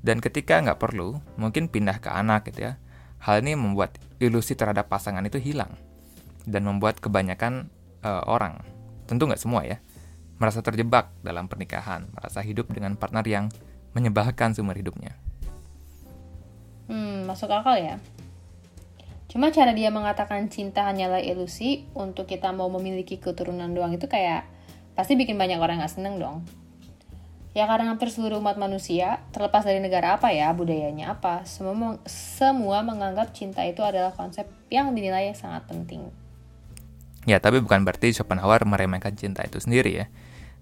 Dan 0.00 0.24
ketika 0.24 0.56
nggak 0.64 0.80
perlu, 0.80 1.20
mungkin 1.36 1.68
pindah 1.68 2.00
ke 2.00 2.08
anak 2.08 2.48
gitu 2.48 2.72
ya. 2.72 2.80
Hal 3.20 3.44
ini 3.44 3.54
membuat 3.60 4.00
ilusi 4.18 4.56
terhadap 4.56 4.88
pasangan 4.88 5.22
itu 5.22 5.36
hilang 5.36 5.76
dan 6.48 6.64
membuat 6.66 6.98
kebanyakan 6.98 7.70
uh, 8.02 8.24
orang 8.26 8.58
tentu 9.06 9.28
nggak 9.28 9.40
semua 9.40 9.62
ya, 9.66 9.78
merasa 10.42 10.58
terjebak 10.64 11.14
dalam 11.22 11.46
pernikahan, 11.46 12.10
merasa 12.10 12.42
hidup 12.42 12.70
dengan 12.74 12.98
partner 12.98 13.22
yang 13.26 13.46
menyebalkan 13.94 14.56
seumur 14.56 14.74
hidupnya. 14.74 15.14
Hmm, 16.90 17.24
masuk 17.30 17.48
akal 17.52 17.78
ya. 17.78 18.02
Cuma 19.32 19.48
cara 19.48 19.72
dia 19.72 19.88
mengatakan 19.88 20.52
cinta 20.52 20.84
hanyalah 20.84 21.22
ilusi 21.22 21.88
untuk 21.96 22.28
kita 22.28 22.52
mau 22.52 22.68
memiliki 22.68 23.16
keturunan 23.16 23.72
doang 23.72 23.96
itu 23.96 24.04
kayak 24.04 24.44
pasti 24.92 25.16
bikin 25.16 25.40
banyak 25.40 25.56
orang 25.56 25.80
gak 25.80 25.96
seneng 25.96 26.20
dong. 26.20 26.44
Ya 27.52 27.68
karena 27.68 27.92
hampir 27.92 28.08
seluruh 28.08 28.40
umat 28.40 28.56
manusia, 28.56 29.20
terlepas 29.32 29.64
dari 29.64 29.80
negara 29.80 30.16
apa 30.16 30.32
ya, 30.32 30.52
budayanya 30.56 31.16
apa, 31.16 31.44
semua, 31.44 32.00
semua 32.08 32.80
menganggap 32.80 33.32
cinta 33.36 33.60
itu 33.64 33.84
adalah 33.84 34.12
konsep 34.16 34.48
yang 34.72 34.92
dinilai 34.96 35.32
sangat 35.36 35.68
penting. 35.68 36.21
Ya, 37.22 37.38
tapi 37.38 37.62
bukan 37.62 37.86
berarti 37.86 38.10
Schopenhauer 38.10 38.66
meremehkan 38.66 39.14
cinta 39.14 39.46
itu 39.46 39.62
sendiri 39.62 39.94
ya. 39.94 40.06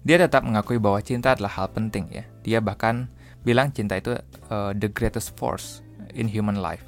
Dia 0.05 0.21
tetap 0.21 0.45
mengakui 0.45 0.77
bahwa 0.77 1.01
cinta 1.01 1.33
adalah 1.33 1.49
hal 1.57 1.73
penting 1.73 2.09
ya. 2.13 2.25
Dia 2.45 2.61
bahkan 2.61 3.09
bilang 3.41 3.73
cinta 3.73 3.97
itu 3.97 4.13
uh, 4.53 4.73
the 4.77 4.89
greatest 4.89 5.33
force 5.37 5.81
in 6.13 6.29
human 6.29 6.61
life. 6.61 6.85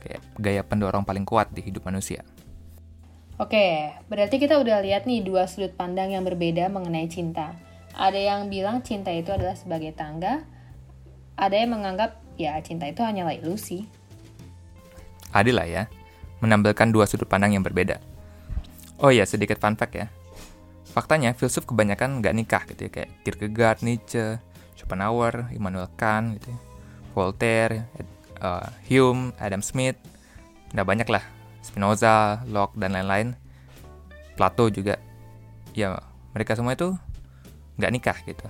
Kayak 0.00 0.20
gaya 0.40 0.62
pendorong 0.64 1.04
paling 1.04 1.28
kuat 1.28 1.52
di 1.52 1.60
hidup 1.60 1.84
manusia. 1.84 2.24
Oke, 3.40 3.92
berarti 4.08 4.36
kita 4.36 4.60
udah 4.60 4.84
lihat 4.84 5.08
nih 5.08 5.24
dua 5.24 5.48
sudut 5.48 5.72
pandang 5.72 6.12
yang 6.12 6.24
berbeda 6.24 6.68
mengenai 6.68 7.08
cinta. 7.08 7.56
Ada 7.92 8.16
yang 8.16 8.40
bilang 8.48 8.80
cinta 8.80 9.12
itu 9.12 9.32
adalah 9.32 9.56
sebagai 9.56 9.92
tangga, 9.92 10.44
ada 11.36 11.56
yang 11.56 11.76
menganggap 11.76 12.20
ya 12.40 12.56
cinta 12.64 12.88
itu 12.88 13.04
hanyalah 13.04 13.36
ilusi. 13.36 13.88
Adil 15.32 15.56
lah 15.56 15.68
ya, 15.68 15.82
menampilkan 16.44 16.92
dua 16.92 17.08
sudut 17.08 17.28
pandang 17.28 17.56
yang 17.56 17.64
berbeda. 17.64 18.11
Oh 19.02 19.10
iya, 19.10 19.26
sedikit 19.26 19.58
fun 19.58 19.74
fact 19.74 19.98
ya. 19.98 20.06
Faktanya, 20.94 21.34
filsuf 21.34 21.66
kebanyakan 21.66 22.22
nggak 22.22 22.34
nikah 22.38 22.62
gitu 22.70 22.86
ya, 22.86 22.90
kayak 22.94 23.10
Kierkegaard, 23.26 23.82
Nietzsche, 23.82 24.38
Schopenhauer, 24.78 25.50
Immanuel 25.50 25.90
Kant, 25.98 26.38
gitu 26.38 26.54
ya. 26.54 26.58
Voltaire, 27.10 27.90
uh, 28.38 28.70
Hume, 28.86 29.34
Adam 29.42 29.58
Smith, 29.58 29.98
udah 30.70 30.86
banyak 30.86 31.10
lah. 31.10 31.26
Spinoza, 31.66 32.46
Locke, 32.46 32.78
dan 32.78 32.94
lain-lain. 32.94 33.34
Plato 34.38 34.70
juga. 34.70 35.02
Ya, 35.74 35.98
mereka 36.30 36.54
semua 36.54 36.78
itu 36.78 36.94
nggak 37.82 37.90
nikah 37.90 38.18
gitu. 38.22 38.46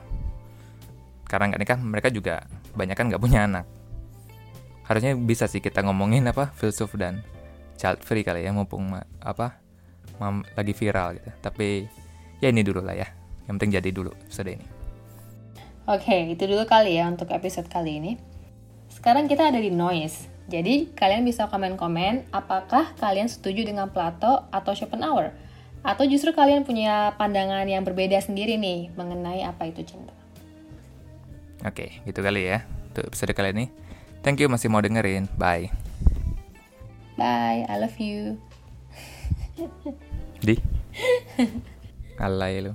Karena 1.25 1.49
nggak 1.49 1.63
nikah, 1.65 1.79
mereka 1.81 2.09
juga 2.13 2.45
kebanyakan 2.77 3.05
nggak 3.09 3.23
punya 3.25 3.49
anak. 3.49 3.65
Harusnya 4.85 5.17
bisa 5.17 5.49
sih 5.49 5.65
kita 5.65 5.81
ngomongin 5.81 6.29
apa 6.29 6.53
filsuf 6.53 6.93
dan 7.01 7.25
child 7.81 8.05
free 8.05 8.21
kali 8.21 8.45
ya, 8.45 8.53
mumpung 8.53 8.93
apa 9.25 9.62
lagi 10.55 10.73
viral 10.73 11.19
gitu. 11.19 11.31
Tapi 11.43 11.87
ya 12.39 12.49
ini 12.51 12.63
dulu 12.63 12.81
lah 12.83 12.95
ya. 12.95 13.09
Yang 13.47 13.55
penting 13.59 13.73
jadi 13.83 13.89
dulu 13.91 14.11
episode 14.27 14.51
ini. 14.55 14.67
Oke, 15.91 16.31
itu 16.31 16.47
dulu 16.47 16.63
kali 16.63 16.95
ya 16.95 17.11
untuk 17.11 17.27
episode 17.35 17.67
kali 17.67 17.99
ini. 17.99 18.13
Sekarang 18.87 19.27
kita 19.27 19.51
ada 19.51 19.59
di 19.59 19.75
noise. 19.75 20.31
Jadi, 20.47 20.95
kalian 20.95 21.27
bisa 21.27 21.51
komen-komen 21.51 22.31
apakah 22.31 22.95
kalian 22.99 23.27
setuju 23.27 23.67
dengan 23.67 23.91
Plato 23.91 24.47
atau 24.55 24.73
Schopenhauer? 24.75 25.35
Atau 25.83 26.07
justru 26.07 26.31
kalian 26.31 26.63
punya 26.63 27.19
pandangan 27.19 27.67
yang 27.67 27.83
berbeda 27.83 28.19
sendiri 28.23 28.55
nih 28.55 28.95
mengenai 28.95 29.43
apa 29.43 29.67
itu 29.67 29.83
cinta? 29.83 30.15
Oke, 31.67 31.99
gitu 32.07 32.23
kali 32.23 32.47
ya. 32.47 32.63
Untuk 32.95 33.11
episode 33.11 33.35
kali 33.35 33.51
ini. 33.51 33.67
Thank 34.23 34.39
you 34.39 34.47
masih 34.47 34.71
mau 34.71 34.79
dengerin. 34.79 35.27
Bye. 35.35 35.75
Bye, 37.19 37.67
I 37.67 37.75
love 37.83 37.99
you. 37.99 38.39
di 40.47 40.55
అల్లాయిలు 42.21 42.73